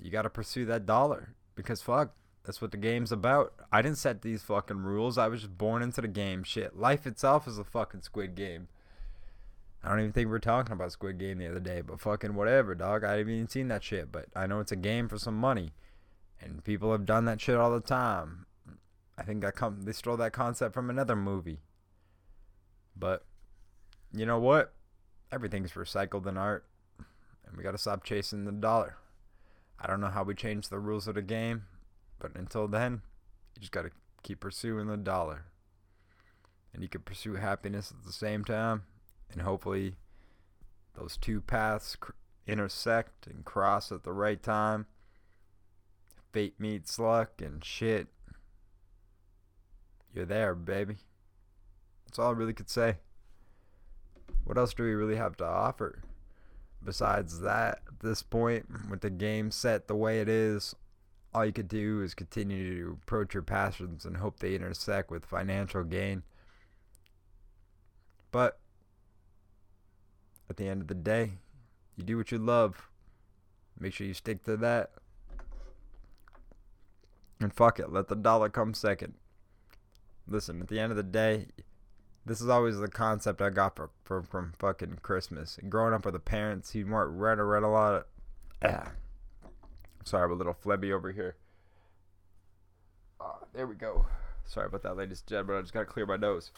you 0.00 0.10
gotta 0.10 0.30
pursue 0.30 0.66
that 0.66 0.86
dollar. 0.86 1.34
Because 1.54 1.80
fuck, 1.80 2.14
that's 2.44 2.60
what 2.60 2.70
the 2.72 2.76
game's 2.76 3.10
about. 3.10 3.54
I 3.72 3.80
didn't 3.80 3.98
set 3.98 4.22
these 4.22 4.42
fucking 4.42 4.82
rules. 4.82 5.16
I 5.16 5.28
was 5.28 5.40
just 5.40 5.56
born 5.56 5.82
into 5.82 6.02
the 6.02 6.08
game. 6.08 6.44
Shit. 6.44 6.78
Life 6.78 7.06
itself 7.06 7.48
is 7.48 7.58
a 7.58 7.64
fucking 7.64 8.02
Squid 8.02 8.34
Game. 8.34 8.68
I 9.82 9.88
don't 9.88 10.00
even 10.00 10.12
think 10.12 10.26
we 10.26 10.32
were 10.32 10.38
talking 10.38 10.72
about 10.72 10.92
Squid 10.92 11.18
Game 11.18 11.38
the 11.38 11.48
other 11.48 11.60
day, 11.60 11.80
but 11.80 12.00
fucking 12.00 12.34
whatever, 12.34 12.74
dog. 12.74 13.02
I 13.02 13.18
haven't 13.18 13.32
even 13.32 13.48
seen 13.48 13.68
that 13.68 13.82
shit, 13.82 14.12
but 14.12 14.26
I 14.36 14.46
know 14.46 14.60
it's 14.60 14.72
a 14.72 14.76
game 14.76 15.08
for 15.08 15.18
some 15.18 15.36
money. 15.36 15.72
And 16.40 16.62
people 16.64 16.92
have 16.92 17.06
done 17.06 17.24
that 17.24 17.40
shit 17.40 17.56
all 17.56 17.70
the 17.70 17.80
time. 17.80 18.46
I 19.16 19.22
think 19.22 19.40
that 19.42 19.54
come 19.54 19.82
they 19.82 19.92
stole 19.92 20.16
that 20.18 20.32
concept 20.32 20.74
from 20.74 20.90
another 20.90 21.16
movie. 21.16 21.60
But 22.96 23.24
you 24.12 24.26
know 24.26 24.38
what? 24.38 24.74
Everything's 25.32 25.72
recycled 25.72 26.26
in 26.26 26.36
art. 26.36 26.66
And 27.46 27.56
we 27.56 27.62
gotta 27.62 27.78
stop 27.78 28.04
chasing 28.04 28.44
the 28.44 28.52
dollar. 28.52 28.96
I 29.80 29.86
don't 29.86 30.00
know 30.00 30.08
how 30.08 30.24
we 30.24 30.34
change 30.34 30.68
the 30.68 30.78
rules 30.78 31.08
of 31.08 31.14
the 31.14 31.22
game. 31.22 31.64
But 32.24 32.40
until 32.40 32.66
then, 32.66 33.02
you 33.54 33.60
just 33.60 33.70
got 33.70 33.82
to 33.82 33.90
keep 34.22 34.40
pursuing 34.40 34.86
the 34.86 34.96
dollar. 34.96 35.44
And 36.72 36.82
you 36.82 36.88
can 36.88 37.02
pursue 37.02 37.34
happiness 37.34 37.92
at 37.92 38.06
the 38.06 38.14
same 38.14 38.46
time. 38.46 38.84
And 39.30 39.42
hopefully, 39.42 39.96
those 40.94 41.18
two 41.18 41.42
paths 41.42 41.96
cr- 41.96 42.12
intersect 42.46 43.26
and 43.26 43.44
cross 43.44 43.92
at 43.92 44.04
the 44.04 44.12
right 44.14 44.42
time. 44.42 44.86
Fate 46.32 46.58
meets 46.58 46.98
luck 46.98 47.42
and 47.42 47.62
shit. 47.62 48.06
You're 50.14 50.24
there, 50.24 50.54
baby. 50.54 50.96
That's 52.06 52.18
all 52.18 52.30
I 52.30 52.32
really 52.32 52.54
could 52.54 52.70
say. 52.70 52.96
What 54.44 54.56
else 54.56 54.72
do 54.72 54.82
we 54.82 54.94
really 54.94 55.16
have 55.16 55.36
to 55.36 55.44
offer? 55.44 56.00
Besides 56.82 57.40
that, 57.40 57.82
at 57.86 58.00
this 58.00 58.22
point, 58.22 58.64
with 58.88 59.02
the 59.02 59.10
game 59.10 59.50
set 59.50 59.88
the 59.88 59.94
way 59.94 60.22
it 60.22 60.28
is, 60.30 60.74
all 61.34 61.44
you 61.44 61.52
could 61.52 61.68
do 61.68 62.00
is 62.00 62.14
continue 62.14 62.84
to 62.84 62.98
approach 63.02 63.34
your 63.34 63.42
passions 63.42 64.04
and 64.04 64.18
hope 64.18 64.38
they 64.38 64.54
intersect 64.54 65.10
with 65.10 65.26
financial 65.26 65.82
gain. 65.82 66.22
But 68.30 68.58
at 70.48 70.56
the 70.56 70.68
end 70.68 70.80
of 70.80 70.88
the 70.88 70.94
day, 70.94 71.32
you 71.96 72.04
do 72.04 72.16
what 72.16 72.30
you 72.30 72.38
love. 72.38 72.88
Make 73.78 73.94
sure 73.94 74.06
you 74.06 74.14
stick 74.14 74.44
to 74.44 74.56
that. 74.58 74.92
And 77.40 77.52
fuck 77.52 77.80
it, 77.80 77.92
let 77.92 78.08
the 78.08 78.14
dollar 78.14 78.48
come 78.48 78.72
second. 78.72 79.14
Listen, 80.28 80.62
at 80.62 80.68
the 80.68 80.78
end 80.78 80.92
of 80.92 80.96
the 80.96 81.02
day, 81.02 81.48
this 82.24 82.40
is 82.40 82.48
always 82.48 82.78
the 82.78 82.88
concept 82.88 83.42
I 83.42 83.50
got 83.50 83.76
for, 84.04 84.22
from 84.22 84.52
fucking 84.58 85.00
Christmas. 85.02 85.58
And 85.58 85.70
growing 85.70 85.92
up 85.92 86.04
with 86.04 86.14
the 86.14 86.20
parents 86.20 86.70
who 86.70 86.86
weren't 86.86 87.18
read 87.18 87.38
or 87.38 87.46
read 87.46 87.64
a 87.64 87.68
lot 87.68 87.94
of. 87.94 88.04
Ah. 88.64 88.92
Sorry, 90.04 90.24
I'm 90.24 90.32
a 90.32 90.34
little 90.34 90.52
flebby 90.52 90.92
over 90.92 91.12
here. 91.12 91.36
Uh, 93.18 93.32
there 93.54 93.66
we 93.66 93.74
go. 93.74 94.04
Sorry 94.44 94.66
about 94.66 94.82
that, 94.82 94.98
ladies 94.98 95.20
and 95.20 95.28
gentlemen. 95.28 95.56
I 95.56 95.60
just 95.62 95.72
gotta 95.72 95.86
clear 95.86 96.04
my 96.04 96.18
nose. 96.18 96.50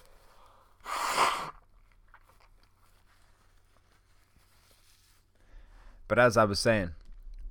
But 6.09 6.19
as 6.19 6.37
I 6.37 6.45
was 6.45 6.59
saying, 6.59 6.91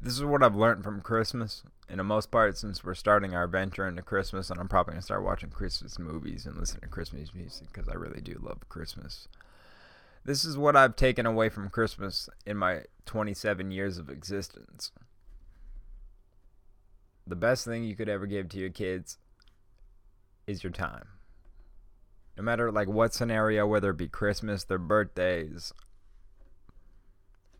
this 0.01 0.13
is 0.13 0.23
what 0.23 0.43
I've 0.43 0.55
learned 0.55 0.83
from 0.83 1.01
Christmas. 1.01 1.63
In 1.89 1.97
the 1.97 2.03
most 2.03 2.29
part, 2.29 2.57
since 2.57 2.83
we're 2.83 2.93
starting 2.93 3.33
our 3.33 3.47
venture 3.47 3.87
into 3.87 4.01
Christmas, 4.01 4.49
and 4.49 4.59
I'm 4.59 4.67
probably 4.67 4.93
gonna 4.93 5.01
start 5.01 5.23
watching 5.23 5.49
Christmas 5.49 5.97
movies 5.97 6.45
and 6.45 6.57
listening 6.57 6.81
to 6.81 6.87
Christmas 6.87 7.33
music 7.33 7.67
because 7.71 7.87
I 7.87 7.93
really 7.93 8.21
do 8.21 8.37
love 8.41 8.67
Christmas. 8.67 9.29
This 10.25 10.43
is 10.43 10.57
what 10.57 10.75
I've 10.75 10.95
taken 10.97 11.25
away 11.25 11.47
from 11.47 11.69
Christmas 11.69 12.27
in 12.45 12.57
my 12.57 12.83
27 13.05 13.71
years 13.71 13.97
of 13.97 14.09
existence 14.09 14.91
the 17.27 17.35
best 17.35 17.65
thing 17.65 17.83
you 17.83 17.95
could 17.95 18.09
ever 18.09 18.25
give 18.25 18.49
to 18.49 18.59
your 18.59 18.69
kids 18.69 19.17
is 20.47 20.63
your 20.63 20.71
time. 20.71 21.07
No 22.37 22.43
matter 22.43 22.71
like 22.71 22.87
what 22.87 23.13
scenario, 23.13 23.65
whether 23.65 23.91
it 23.91 23.97
be 23.97 24.07
Christmas, 24.07 24.63
their 24.63 24.77
birthdays, 24.77 25.73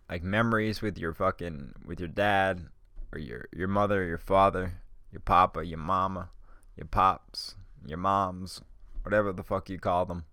like 0.10 0.24
memories 0.24 0.82
with 0.82 0.98
your 0.98 1.14
fucking 1.14 1.74
with 1.86 2.00
your 2.00 2.10
dad 2.10 2.68
or 3.12 3.20
your 3.20 3.48
your 3.56 3.68
mother, 3.68 4.06
your 4.06 4.18
father, 4.18 4.74
your 5.12 5.22
papa, 5.22 5.66
your 5.66 5.80
mama, 5.80 6.30
your 6.76 6.88
pops, 6.88 7.56
your 7.86 7.98
moms, 7.98 8.62
whatever 9.04 9.32
the 9.32 9.44
fuck 9.44 9.70
you 9.70 9.80
call 9.80 10.06
them. 10.06 10.26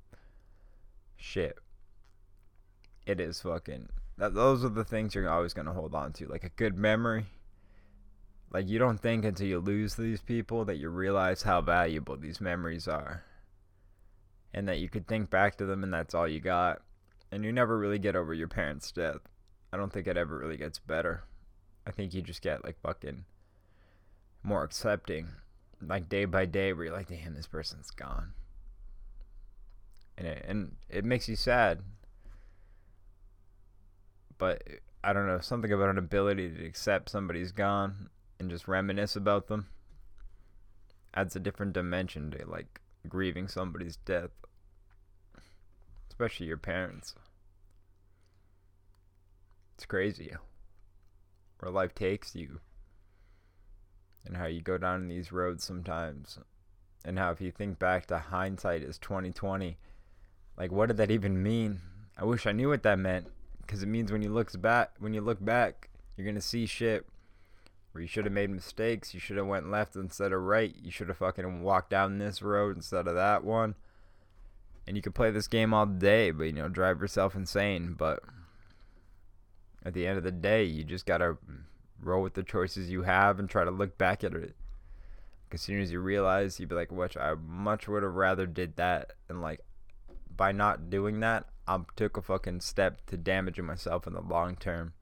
Shit. 1.16 1.58
It 3.06 3.20
is 3.20 3.40
fucking 3.40 3.88
that 4.18 4.34
those 4.34 4.64
are 4.64 4.68
the 4.68 4.84
things 4.84 5.14
you're 5.14 5.28
always 5.28 5.54
going 5.54 5.66
to 5.66 5.72
hold 5.72 5.94
on 5.94 6.12
to, 6.14 6.26
like 6.26 6.44
a 6.44 6.50
good 6.50 6.76
memory 6.76 7.26
like 8.52 8.68
you 8.68 8.78
don't 8.78 9.00
think 9.00 9.24
until 9.24 9.46
you 9.46 9.58
lose 9.58 9.94
these 9.94 10.20
people 10.20 10.66
that 10.66 10.76
you 10.76 10.90
realize 10.90 11.42
how 11.42 11.62
valuable 11.62 12.16
these 12.16 12.40
memories 12.40 12.86
are. 12.86 13.24
And 14.52 14.68
that 14.68 14.78
you 14.78 14.90
could 14.90 15.06
think 15.06 15.30
back 15.30 15.56
to 15.56 15.64
them 15.64 15.82
and 15.82 15.92
that's 15.92 16.14
all 16.14 16.28
you 16.28 16.38
got. 16.38 16.82
And 17.30 17.44
you 17.44 17.52
never 17.52 17.78
really 17.78 17.98
get 17.98 18.14
over 18.14 18.34
your 18.34 18.48
parents' 18.48 18.92
death. 18.92 19.20
I 19.72 19.78
don't 19.78 19.90
think 19.90 20.06
it 20.06 20.18
ever 20.18 20.38
really 20.38 20.58
gets 20.58 20.78
better. 20.78 21.24
I 21.86 21.92
think 21.92 22.12
you 22.12 22.20
just 22.20 22.42
get 22.42 22.62
like 22.62 22.78
fucking 22.82 23.24
more 24.42 24.62
accepting. 24.62 25.28
Like 25.80 26.10
day 26.10 26.26
by 26.26 26.44
day 26.44 26.74
where 26.74 26.84
you're 26.84 26.94
like, 26.94 27.08
damn, 27.08 27.34
this 27.34 27.46
person's 27.46 27.90
gone. 27.90 28.34
And 30.18 30.26
it, 30.26 30.44
and 30.46 30.76
it 30.90 31.06
makes 31.06 31.26
you 31.26 31.36
sad. 31.36 31.80
But 34.36 34.62
I 35.02 35.14
don't 35.14 35.26
know, 35.26 35.40
something 35.40 35.72
about 35.72 35.88
an 35.88 35.96
ability 35.96 36.50
to 36.50 36.66
accept 36.66 37.08
somebody's 37.08 37.50
gone 37.50 38.10
and 38.42 38.50
just 38.50 38.66
reminisce 38.66 39.14
about 39.14 39.46
them. 39.46 39.68
Adds 41.14 41.36
a 41.36 41.40
different 41.40 41.72
dimension 41.72 42.32
to 42.32 42.44
like 42.44 42.80
grieving 43.08 43.46
somebody's 43.46 43.96
death, 43.96 44.30
especially 46.08 46.46
your 46.46 46.56
parents. 46.56 47.14
It's 49.76 49.86
crazy 49.86 50.32
where 51.60 51.70
life 51.70 51.94
takes 51.94 52.34
you. 52.34 52.60
and 54.24 54.36
how 54.36 54.46
you 54.46 54.60
go 54.60 54.78
down 54.78 55.08
these 55.08 55.32
roads 55.32 55.64
sometimes. 55.64 56.38
And 57.04 57.18
how 57.18 57.30
if 57.30 57.40
you 57.40 57.50
think 57.50 57.78
back 57.78 58.06
to 58.06 58.18
hindsight 58.18 58.82
is 58.82 58.98
2020 58.98 59.78
like 60.56 60.70
what 60.70 60.86
did 60.86 60.96
that 60.98 61.10
even 61.10 61.42
mean? 61.42 61.80
I 62.18 62.24
wish 62.24 62.46
i 62.46 62.52
knew 62.52 62.68
what 62.68 62.82
that 62.82 62.98
meant. 62.98 63.28
Because 63.60 63.82
it 63.82 63.88
means 63.88 64.10
when 64.10 64.22
you 64.22 64.30
look 64.30 64.60
back 64.60 64.94
when 64.98 65.14
you 65.14 65.20
look 65.20 65.44
back 65.44 65.90
you're 66.16 66.26
gonna 66.26 66.40
see 66.40 66.66
shit 66.66 67.06
where 67.92 68.02
you 68.02 68.08
should 68.08 68.24
have 68.24 68.32
made 68.32 68.50
mistakes. 68.50 69.14
You 69.14 69.20
should 69.20 69.36
have 69.36 69.46
went 69.46 69.70
left 69.70 69.96
instead 69.96 70.32
of 70.32 70.42
right. 70.42 70.74
You 70.82 70.90
should 70.90 71.08
have 71.08 71.18
fucking 71.18 71.62
walked 71.62 71.90
down 71.90 72.18
this 72.18 72.42
road 72.42 72.76
instead 72.76 73.06
of 73.06 73.14
that 73.14 73.44
one. 73.44 73.74
And 74.86 74.96
you 74.96 75.02
could 75.02 75.14
play 75.14 75.30
this 75.30 75.46
game 75.46 75.72
all 75.72 75.86
day 75.86 76.32
but 76.32 76.44
you 76.44 76.52
know 76.52 76.68
drive 76.68 77.00
yourself 77.00 77.34
insane. 77.34 77.94
But 77.96 78.20
at 79.84 79.94
the 79.94 80.06
end 80.06 80.18
of 80.18 80.24
the 80.24 80.32
day 80.32 80.64
you 80.64 80.84
just 80.84 81.06
gotta 81.06 81.36
roll 82.02 82.22
with 82.22 82.34
the 82.34 82.42
choices 82.42 82.90
you 82.90 83.02
have 83.02 83.38
and 83.38 83.48
try 83.48 83.64
to 83.64 83.70
look 83.70 83.96
back 83.96 84.24
at 84.24 84.34
it. 84.34 84.56
As 85.52 85.60
soon 85.60 85.80
as 85.80 85.92
you 85.92 86.00
realize, 86.00 86.58
you'd 86.58 86.70
be 86.70 86.74
like, 86.74 86.90
"Which 86.90 87.14
I 87.14 87.34
much 87.34 87.86
would 87.86 88.02
have 88.02 88.14
rather 88.14 88.46
did 88.46 88.76
that." 88.76 89.12
And 89.28 89.42
like, 89.42 89.60
by 90.34 90.50
not 90.50 90.88
doing 90.88 91.20
that, 91.20 91.46
I 91.68 91.78
took 91.94 92.16
a 92.16 92.22
fucking 92.22 92.60
step 92.60 93.04
to 93.06 93.18
damaging 93.18 93.66
myself 93.66 94.06
in 94.06 94.14
the 94.14 94.22
long 94.22 94.56
term, 94.56 94.94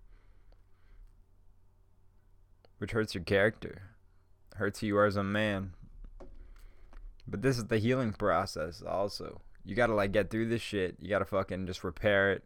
which 2.80 2.92
hurts 2.92 3.14
your 3.14 3.22
character, 3.22 3.82
hurts 4.56 4.80
who 4.80 4.86
you 4.86 4.96
are 4.96 5.04
as 5.04 5.16
a 5.16 5.22
man. 5.22 5.74
But 7.28 7.42
this 7.42 7.58
is 7.58 7.66
the 7.66 7.78
healing 7.78 8.14
process. 8.14 8.82
Also, 8.82 9.42
you 9.66 9.74
gotta 9.74 9.94
like 9.94 10.12
get 10.12 10.30
through 10.30 10.48
this 10.48 10.62
shit. 10.62 10.96
You 10.98 11.10
gotta 11.10 11.26
fucking 11.26 11.66
just 11.66 11.84
repair 11.84 12.32
it, 12.32 12.42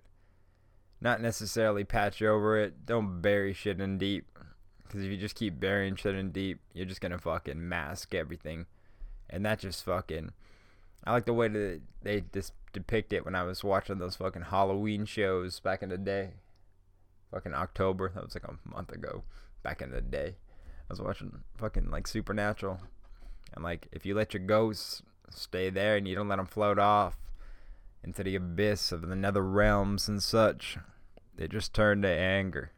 not 1.01 1.21
necessarily 1.21 1.85
patch 1.85 2.21
over 2.21 2.59
it. 2.59 2.85
Don't 2.85 3.23
bury 3.23 3.53
shit 3.53 3.81
in 3.81 3.97
deep 3.97 4.27
because 4.83 5.05
if 5.05 5.11
you 5.13 5.17
just 5.17 5.37
keep 5.37 5.61
burying 5.61 5.95
shit 5.95 6.17
in 6.17 6.33
deep, 6.33 6.59
you're 6.75 6.85
just 6.85 7.01
gonna 7.01 7.19
fucking 7.19 7.69
mask 7.69 8.13
everything, 8.13 8.67
and 9.31 9.47
that 9.47 9.61
just 9.61 9.85
fucking. 9.85 10.33
I 11.05 11.13
like 11.13 11.27
the 11.27 11.33
way 11.33 11.47
that 11.47 11.81
they 12.03 12.25
just 12.33 12.55
depict 12.73 13.13
it 13.13 13.25
when 13.25 13.37
I 13.37 13.45
was 13.45 13.63
watching 13.63 13.99
those 13.99 14.17
fucking 14.17 14.43
Halloween 14.43 15.05
shows 15.05 15.61
back 15.61 15.83
in 15.83 15.91
the 15.91 15.99
day. 15.99 16.31
Fucking 17.31 17.55
October, 17.55 18.11
that 18.15 18.25
was 18.25 18.35
like 18.35 18.49
a 18.49 18.59
month 18.69 18.91
ago. 18.91 19.23
Back 19.65 19.83
in 19.83 19.91
the 19.91 20.01
day, 20.01 20.37
I 20.89 20.93
was 20.93 21.01
watching 21.01 21.41
fucking 21.57 21.91
like 21.91 22.07
Supernatural, 22.07 22.79
and 23.53 23.65
like 23.65 23.89
if 23.91 24.07
you 24.07 24.15
let 24.15 24.33
your 24.33 24.45
ghosts 24.45 25.03
stay 25.31 25.71
there 25.71 25.97
and 25.97 26.07
you 26.07 26.15
don't 26.15 26.29
let 26.29 26.37
them 26.37 26.47
float 26.47 26.79
off 26.79 27.17
into 28.05 28.23
the 28.23 28.37
abyss 28.37 28.93
of 28.93 29.09
the 29.09 29.17
nether 29.17 29.43
realms 29.43 30.07
and 30.07 30.23
such, 30.23 30.79
they 31.35 31.49
just 31.49 31.75
turn 31.75 32.03
to 32.03 32.09
anger 32.09 32.71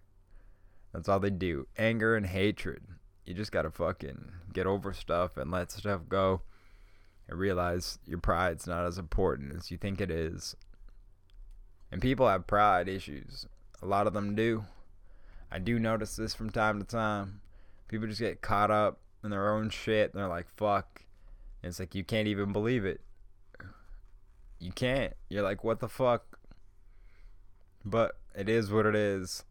that's 0.97 1.11
all 1.11 1.21
they 1.21 1.29
do. 1.29 1.67
Anger 1.77 2.17
and 2.17 2.25
hatred. 2.25 2.83
You 3.27 3.35
just 3.35 3.53
gotta 3.53 3.71
fucking 3.71 4.33
get 4.55 4.67
over 4.67 4.95
stuff 4.95 5.37
and 5.37 5.51
let 5.51 5.71
stuff 5.71 6.01
go 6.09 6.41
and 7.29 7.39
realize 7.39 7.99
your 8.07 8.19
pride's 8.19 8.67
not 8.67 8.87
as 8.87 8.97
important 8.97 9.55
as 9.55 9.71
you 9.71 9.77
think 9.77 10.01
it 10.01 10.11
is. 10.11 10.57
And 11.93 12.01
people 12.01 12.27
have 12.27 12.47
pride 12.47 12.89
issues. 12.89 13.47
A 13.83 13.87
lot 13.87 14.07
of 14.07 14.15
them 14.15 14.35
do. 14.35 14.65
I 15.51 15.59
do 15.59 15.79
notice 15.79 16.17
this 16.17 16.35
from 16.35 16.51
time 16.51 16.81
to 16.81 16.87
time. 16.87 17.41
People 17.89 18.07
just 18.07 18.21
get 18.21 18.43
caught 18.43 18.71
up 18.71 18.99
in 19.23 19.31
their 19.31 19.53
own 19.53 19.71
shit 19.71 20.13
and 20.13 20.21
they're 20.21 20.29
like, 20.29 20.49
fuck. 20.57 21.03
And 21.63 21.71
it's 21.71 21.79
like, 21.79 21.95
you 21.95 22.05
can't 22.05 22.29
even 22.29 22.53
believe 22.53 22.85
it. 22.85 23.01
You 24.59 24.73
can't. 24.73 25.15
You're 25.29 25.43
like, 25.43 25.63
what 25.63 25.81
the 25.81 25.89
fuck? 25.89 26.39
But 27.85 28.17
it 28.35 28.49
is 28.49 28.71
what 28.71 28.87
it 28.87 28.97
is 28.97 29.45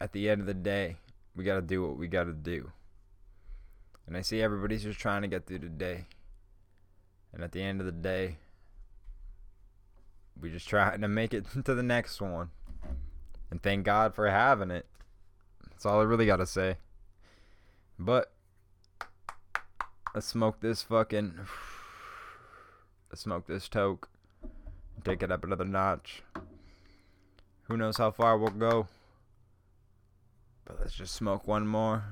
at 0.00 0.12
the 0.12 0.28
end 0.28 0.40
of 0.40 0.46
the 0.46 0.54
day, 0.54 0.96
we 1.34 1.44
got 1.44 1.56
to 1.56 1.62
do 1.62 1.82
what 1.82 1.96
we 1.96 2.06
got 2.06 2.24
to 2.24 2.32
do. 2.32 2.72
And 4.06 4.16
I 4.16 4.22
see 4.22 4.40
everybody's 4.40 4.84
just 4.84 4.98
trying 4.98 5.22
to 5.22 5.28
get 5.28 5.46
through 5.46 5.58
the 5.58 5.68
day. 5.68 6.06
And 7.32 7.42
at 7.42 7.52
the 7.52 7.62
end 7.62 7.80
of 7.80 7.86
the 7.86 7.92
day, 7.92 8.38
we 10.40 10.50
just 10.50 10.68
trying 10.68 11.00
to 11.00 11.08
make 11.08 11.34
it 11.34 11.46
to 11.64 11.74
the 11.74 11.82
next 11.82 12.20
one. 12.20 12.50
And 13.50 13.62
thank 13.62 13.84
God 13.84 14.14
for 14.14 14.28
having 14.28 14.70
it. 14.70 14.86
That's 15.70 15.86
all 15.86 16.00
I 16.00 16.04
really 16.04 16.26
got 16.26 16.36
to 16.36 16.46
say. 16.46 16.76
But 17.98 18.32
let's 20.14 20.26
smoke 20.26 20.60
this 20.60 20.82
fucking 20.82 21.34
let's 23.10 23.22
smoke 23.22 23.46
this 23.46 23.68
toke. 23.68 24.08
Take 25.04 25.22
it 25.22 25.30
up 25.30 25.44
another 25.44 25.64
notch. 25.64 26.22
Who 27.64 27.76
knows 27.76 27.98
how 27.98 28.10
far 28.10 28.36
we'll 28.36 28.50
go? 28.50 28.88
But 30.64 30.80
let's 30.80 30.94
just 30.94 31.14
smoke 31.14 31.46
one 31.46 31.66
more. 31.66 32.04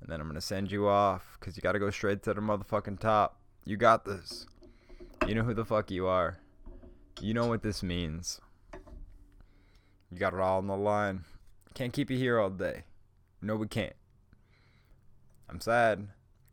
And 0.00 0.10
then 0.10 0.20
I'm 0.20 0.26
going 0.26 0.34
to 0.34 0.40
send 0.40 0.70
you 0.70 0.86
off 0.86 1.38
because 1.38 1.56
you 1.56 1.62
got 1.62 1.72
to 1.72 1.78
go 1.78 1.90
straight 1.90 2.22
to 2.24 2.34
the 2.34 2.40
motherfucking 2.40 3.00
top. 3.00 3.38
You 3.64 3.76
got 3.76 4.04
this. 4.04 4.46
You 5.26 5.34
know 5.34 5.42
who 5.42 5.54
the 5.54 5.64
fuck 5.64 5.90
you 5.90 6.06
are. 6.06 6.38
You 7.20 7.32
know 7.32 7.46
what 7.46 7.62
this 7.62 7.82
means. 7.82 8.40
You 10.10 10.18
got 10.18 10.34
it 10.34 10.40
all 10.40 10.58
on 10.58 10.66
the 10.66 10.76
line. 10.76 11.24
Can't 11.74 11.92
keep 11.92 12.10
you 12.10 12.16
here 12.16 12.38
all 12.38 12.50
day. 12.50 12.84
No, 13.42 13.56
we 13.56 13.66
can't. 13.66 13.94
I'm 15.48 15.60
sad. 15.60 16.08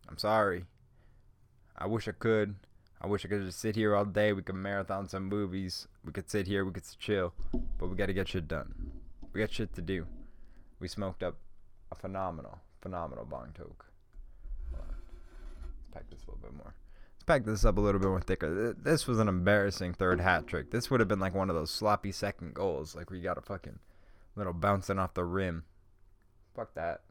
I'm 0.09 0.17
sorry. 0.17 0.65
I 1.77 1.87
wish 1.87 2.07
I 2.07 2.11
could. 2.11 2.55
I 3.01 3.07
wish 3.07 3.25
I 3.25 3.29
could 3.29 3.45
just 3.45 3.59
sit 3.59 3.75
here 3.75 3.95
all 3.95 4.05
day. 4.05 4.33
We 4.33 4.41
could 4.41 4.55
marathon 4.55 5.07
some 5.07 5.29
movies. 5.29 5.87
We 6.03 6.11
could 6.11 6.29
sit 6.29 6.47
here. 6.47 6.65
We 6.65 6.71
could 6.71 6.83
chill. 6.99 7.33
But 7.77 7.89
we 7.89 7.95
got 7.95 8.07
to 8.07 8.13
get 8.13 8.27
shit 8.27 8.47
done. 8.47 8.91
We 9.33 9.41
got 9.41 9.51
shit 9.51 9.73
to 9.75 9.81
do 9.81 10.05
we 10.81 10.87
smoked 10.87 11.21
up 11.21 11.35
a 11.91 11.95
phenomenal, 11.95 12.57
phenomenal 12.81 13.23
bong 13.23 13.51
toke. 13.53 13.85
Let's 14.73 14.83
pack 15.93 16.09
this 16.09 16.23
a 16.23 16.31
little 16.31 16.41
bit 16.41 16.57
more. 16.57 16.73
Pack 17.31 17.45
this 17.45 17.63
up 17.63 17.77
a 17.77 17.79
little 17.79 18.01
bit 18.01 18.09
more 18.09 18.19
thicker. 18.19 18.75
This 18.77 19.07
was 19.07 19.17
an 19.17 19.29
embarrassing 19.29 19.93
third 19.93 20.19
hat 20.19 20.47
trick. 20.47 20.69
This 20.69 20.91
would 20.91 20.99
have 20.99 21.07
been 21.07 21.21
like 21.21 21.33
one 21.33 21.49
of 21.49 21.55
those 21.55 21.71
sloppy 21.71 22.11
second 22.11 22.53
goals, 22.53 22.93
like 22.93 23.09
we 23.09 23.21
got 23.21 23.37
a 23.37 23.41
fucking 23.41 23.79
little 24.35 24.51
bouncing 24.51 24.99
off 24.99 25.13
the 25.13 25.23
rim. 25.23 25.63
Fuck 26.53 26.73
that. 26.73 27.03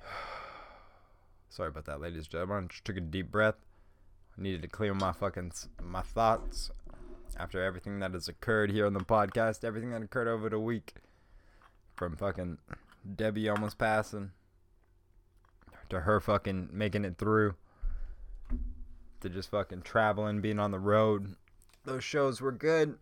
Sorry 1.48 1.70
about 1.70 1.86
that, 1.86 2.00
ladies 2.00 2.26
and 2.26 2.30
gentlemen. 2.30 2.68
Just 2.68 2.84
took 2.84 2.98
a 2.98 3.00
deep 3.00 3.32
breath 3.32 3.56
needed 4.36 4.62
to 4.62 4.68
clear 4.68 4.94
my 4.94 5.10
fucking 5.10 5.50
my 5.82 6.02
thoughts 6.02 6.70
after 7.36 7.60
everything 7.60 7.98
that 7.98 8.12
has 8.12 8.28
occurred 8.28 8.70
here 8.70 8.86
on 8.86 8.92
the 8.92 9.00
podcast, 9.00 9.64
everything 9.64 9.90
that 9.90 10.02
occurred 10.02 10.28
over 10.28 10.48
the 10.48 10.60
week, 10.60 10.94
from 11.96 12.16
fucking 12.16 12.58
Debbie 13.16 13.48
almost 13.48 13.78
passing 13.78 14.30
to 15.88 16.00
her 16.00 16.20
fucking 16.20 16.68
making 16.72 17.04
it 17.04 17.16
through 17.18 17.54
to 19.20 19.28
just 19.28 19.50
fucking 19.50 19.82
traveling, 19.82 20.40
being 20.40 20.58
on 20.58 20.70
the 20.70 20.78
road. 20.78 21.36
Those 21.84 22.04
shows 22.04 22.40
were 22.40 22.52
good. 22.52 22.96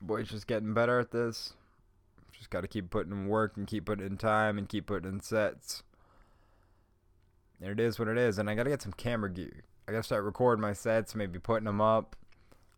Boy's 0.00 0.30
just 0.30 0.46
getting 0.46 0.72
better 0.72 0.98
at 0.98 1.10
this. 1.10 1.54
Just 2.32 2.50
got 2.50 2.62
to 2.62 2.68
keep 2.68 2.90
putting 2.90 3.12
in 3.12 3.26
work 3.26 3.56
and 3.56 3.66
keep 3.66 3.84
putting 3.86 4.06
in 4.06 4.16
time 4.16 4.56
and 4.56 4.68
keep 4.68 4.86
putting 4.86 5.10
in 5.10 5.20
sets 5.20 5.82
And 7.60 7.70
it 7.70 7.78
is 7.78 7.98
what 7.98 8.08
it 8.08 8.16
is. 8.16 8.38
And 8.38 8.48
I 8.48 8.54
gotta 8.54 8.70
get 8.70 8.80
some 8.82 8.92
camera 8.92 9.30
gear. 9.30 9.64
I 9.86 9.92
gotta 9.92 10.02
start 10.02 10.24
recording 10.24 10.62
my 10.62 10.72
sets, 10.72 11.14
maybe 11.14 11.38
putting 11.38 11.66
them 11.66 11.80
up. 11.80 12.16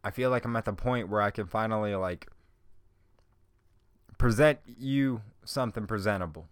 I 0.02 0.10
feel 0.10 0.30
like 0.30 0.44
I'm 0.44 0.56
at 0.56 0.64
the 0.64 0.72
point 0.72 1.08
where 1.08 1.22
I 1.22 1.30
can 1.30 1.46
finally 1.46 1.94
like 1.94 2.28
present 4.22 4.60
you 4.78 5.20
something 5.44 5.84
presentable, 5.84 6.46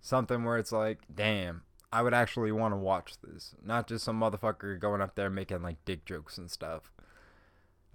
something 0.00 0.44
where 0.44 0.56
it's 0.56 0.70
like, 0.70 1.00
damn, 1.12 1.62
I 1.92 2.00
would 2.00 2.14
actually 2.14 2.52
want 2.52 2.74
to 2.74 2.78
watch 2.78 3.14
this, 3.20 3.56
not 3.60 3.88
just 3.88 4.04
some 4.04 4.20
motherfucker 4.20 4.78
going 4.78 5.00
up 5.00 5.16
there 5.16 5.28
making 5.28 5.62
like 5.62 5.84
dick 5.84 6.04
jokes 6.04 6.38
and 6.38 6.48
stuff. 6.48 6.92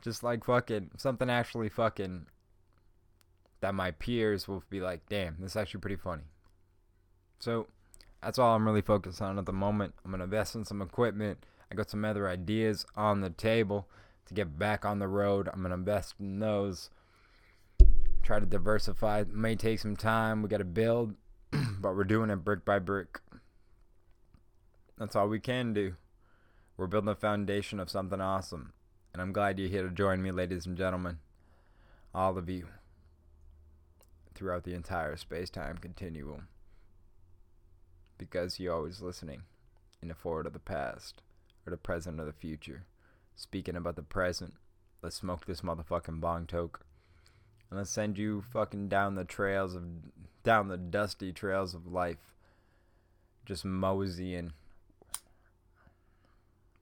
Just 0.02 0.24
like 0.24 0.44
fucking 0.44 0.92
something 0.98 1.30
actually 1.30 1.70
fucking 1.70 2.26
that 3.62 3.74
my 3.74 3.92
peers 3.92 4.46
will 4.46 4.62
be 4.70 4.82
like, 4.82 5.08
damn, 5.08 5.38
this 5.40 5.52
is 5.52 5.56
actually 5.56 5.80
pretty 5.80 5.96
funny. 5.96 6.24
So 7.40 7.68
that's 8.22 8.38
all 8.38 8.58
I'm 8.58 8.68
really 8.68 8.82
focused 8.82 9.22
on 9.22 9.40
at 9.40 9.46
the 9.46 9.54
moment. 9.54 9.94
I'm 10.04 10.12
to 10.12 10.26
invest 10.26 10.54
in 10.54 10.66
some 10.66 10.82
equipment. 10.82 11.46
I 11.72 11.76
got 11.76 11.90
some 11.90 12.04
other 12.04 12.28
ideas 12.28 12.86
on 12.98 13.22
the 13.22 13.30
table 13.30 13.88
to 14.26 14.34
get 14.34 14.60
back 14.60 14.84
on 14.84 15.00
the 15.00 15.08
road. 15.08 15.48
I'm 15.48 15.64
to 15.64 15.74
invest 15.74 16.16
in 16.20 16.40
those. 16.40 16.90
Try 18.28 18.42
to 18.42 18.46
diversify. 18.46 19.22
It 19.22 19.34
may 19.34 19.56
take 19.56 19.80
some 19.80 19.96
time. 19.96 20.42
We 20.42 20.50
got 20.50 20.58
to 20.58 20.66
build, 20.66 21.16
but 21.80 21.96
we're 21.96 22.04
doing 22.04 22.30
it 22.30 22.44
brick 22.44 22.66
by 22.66 22.78
brick. 22.78 23.22
That's 24.98 25.16
all 25.16 25.30
we 25.30 25.40
can 25.40 25.72
do. 25.72 25.94
We're 26.76 26.88
building 26.88 27.08
a 27.08 27.16
foundation 27.16 27.80
of 27.80 27.90
something 27.90 28.20
awesome. 28.20 28.74
And 29.14 29.22
I'm 29.22 29.32
glad 29.32 29.58
you're 29.58 29.70
here 29.70 29.88
to 29.88 29.96
join 29.96 30.22
me, 30.22 30.32
ladies 30.32 30.66
and 30.66 30.78
gentlemen. 30.78 31.20
All 32.14 32.38
of 32.38 32.50
you. 32.50 32.68
Throughout 34.36 34.66
the 34.66 34.74
entire 34.74 35.16
space 35.16 35.50
time 35.50 35.78
continuum 35.78 36.50
because 38.18 38.60
you're 38.60 38.76
always 38.76 39.02
listening 39.02 39.44
in 40.02 40.10
the 40.10 40.14
forward 40.14 40.48
of 40.48 40.52
the 40.52 40.60
past 40.60 41.22
or 41.66 41.72
the 41.72 41.78
present 41.78 42.20
or 42.20 42.26
the 42.26 42.34
future. 42.34 42.88
Speaking 43.38 43.78
about 43.78 43.96
the 43.96 44.04
present, 44.04 44.56
let's 45.02 45.16
smoke 45.16 45.46
this 45.46 45.62
motherfucking 45.62 46.20
bong 46.20 46.46
toke. 46.46 46.82
And 47.70 47.78
let's 47.78 47.90
send 47.90 48.18
you 48.18 48.44
fucking 48.54 48.88
down 48.88 49.16
the 49.16 49.26
trails 49.26 49.76
of 49.76 49.84
down 50.44 50.70
the 50.70 50.78
dusty 50.78 51.34
trails 51.34 51.74
of 51.74 51.92
life. 51.92 52.34
Just 53.46 53.66
moseying 53.66 54.54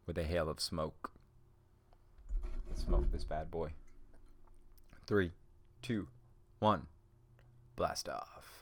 with 0.06 0.18
a 0.18 0.24
hail 0.24 0.50
of 0.50 0.60
smoke. 0.60 1.12
Let's 2.70 2.84
smoke 2.84 3.12
this 3.12 3.24
bad 3.24 3.50
boy. 3.50 3.72
Three, 5.08 5.32
two, 5.82 6.08
one, 6.60 6.88
blast 7.76 8.10
off. 8.10 8.55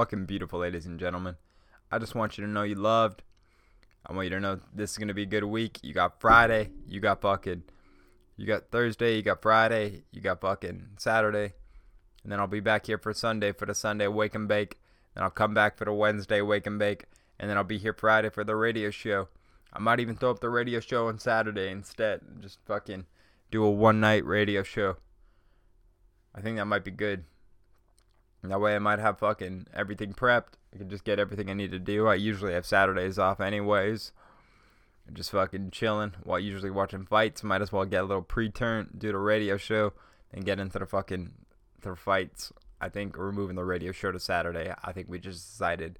Fucking 0.00 0.24
beautiful, 0.24 0.60
ladies 0.60 0.86
and 0.86 0.98
gentlemen. 0.98 1.36
I 1.92 1.98
just 1.98 2.14
want 2.14 2.38
you 2.38 2.46
to 2.46 2.50
know 2.50 2.62
you 2.62 2.74
loved. 2.74 3.22
I 4.06 4.14
want 4.14 4.24
you 4.24 4.30
to 4.30 4.40
know 4.40 4.58
this 4.74 4.92
is 4.92 4.96
gonna 4.96 5.12
be 5.12 5.24
a 5.24 5.26
good 5.26 5.44
week. 5.44 5.78
You 5.82 5.92
got 5.92 6.18
Friday, 6.22 6.70
you 6.88 7.00
got 7.00 7.20
fucking, 7.20 7.64
you 8.38 8.46
got 8.46 8.70
Thursday, 8.70 9.16
you 9.16 9.22
got 9.22 9.42
Friday, 9.42 10.04
you 10.10 10.22
got 10.22 10.40
fucking 10.40 10.86
Saturday, 10.96 11.52
and 12.22 12.32
then 12.32 12.40
I'll 12.40 12.46
be 12.46 12.60
back 12.60 12.86
here 12.86 12.96
for 12.96 13.12
Sunday 13.12 13.52
for 13.52 13.66
the 13.66 13.74
Sunday 13.74 14.06
wake 14.06 14.34
and 14.34 14.48
bake. 14.48 14.80
Then 15.12 15.22
I'll 15.22 15.28
come 15.28 15.52
back 15.52 15.76
for 15.76 15.84
the 15.84 15.92
Wednesday 15.92 16.40
wake 16.40 16.66
and 16.66 16.78
bake, 16.78 17.04
and 17.38 17.50
then 17.50 17.58
I'll 17.58 17.62
be 17.62 17.76
here 17.76 17.92
Friday 17.92 18.30
for 18.30 18.42
the 18.42 18.56
radio 18.56 18.88
show. 18.88 19.28
I 19.70 19.80
might 19.80 20.00
even 20.00 20.16
throw 20.16 20.30
up 20.30 20.40
the 20.40 20.48
radio 20.48 20.80
show 20.80 21.08
on 21.08 21.18
Saturday 21.18 21.70
instead. 21.70 22.22
Just 22.40 22.58
fucking 22.64 23.04
do 23.50 23.62
a 23.62 23.70
one 23.70 24.00
night 24.00 24.24
radio 24.24 24.62
show. 24.62 24.96
I 26.34 26.40
think 26.40 26.56
that 26.56 26.64
might 26.64 26.84
be 26.84 26.90
good. 26.90 27.24
That 28.42 28.60
way 28.60 28.74
I 28.74 28.78
might 28.78 28.98
have 28.98 29.18
fucking 29.18 29.66
everything 29.74 30.14
prepped. 30.14 30.54
I 30.74 30.78
can 30.78 30.88
just 30.88 31.04
get 31.04 31.18
everything 31.18 31.50
I 31.50 31.54
need 31.54 31.72
to 31.72 31.78
do. 31.78 32.06
I 32.06 32.14
usually 32.14 32.54
have 32.54 32.64
Saturdays 32.64 33.18
off 33.18 33.40
anyways. 33.40 34.12
Just 35.12 35.32
fucking 35.32 35.72
chilling 35.72 36.14
while 36.22 36.38
usually 36.38 36.70
watching 36.70 37.04
fights. 37.04 37.42
Might 37.42 37.62
as 37.62 37.72
well 37.72 37.84
get 37.84 38.02
a 38.02 38.06
little 38.06 38.22
pre-turn, 38.22 38.90
do 38.96 39.12
the 39.12 39.18
radio 39.18 39.56
show, 39.56 39.92
and 40.32 40.44
get 40.44 40.58
into 40.60 40.78
the 40.78 40.86
fucking 40.86 41.32
the 41.82 41.96
fights. 41.96 42.52
I 42.80 42.88
think 42.88 43.18
we're 43.18 43.32
moving 43.32 43.56
the 43.56 43.64
radio 43.64 43.92
show 43.92 44.12
to 44.12 44.20
Saturday. 44.20 44.72
I 44.82 44.92
think 44.92 45.08
we 45.08 45.18
just 45.18 45.50
decided. 45.50 45.98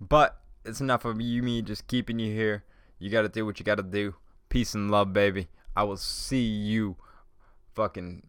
But 0.00 0.38
it's 0.64 0.80
enough 0.80 1.04
of 1.04 1.20
you 1.20 1.42
me 1.42 1.62
just 1.62 1.88
keeping 1.88 2.18
you 2.18 2.32
here. 2.32 2.64
You 2.98 3.10
gotta 3.10 3.28
do 3.28 3.44
what 3.46 3.58
you 3.58 3.64
gotta 3.64 3.82
do. 3.82 4.14
Peace 4.48 4.74
and 4.74 4.90
love, 4.90 5.12
baby. 5.12 5.48
I 5.74 5.84
will 5.84 5.96
see 5.96 6.44
you 6.44 6.96
fucking 7.74 8.22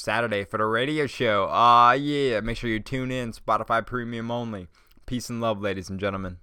Saturday 0.00 0.44
for 0.44 0.58
the 0.58 0.64
radio 0.64 1.06
show. 1.06 1.46
Ah, 1.50 1.90
uh, 1.90 1.92
yeah. 1.92 2.40
Make 2.40 2.56
sure 2.56 2.70
you 2.70 2.80
tune 2.80 3.10
in. 3.10 3.32
Spotify 3.32 3.86
Premium 3.86 4.30
only. 4.30 4.68
Peace 5.06 5.30
and 5.30 5.40
love, 5.40 5.60
ladies 5.60 5.90
and 5.90 6.00
gentlemen. 6.00 6.38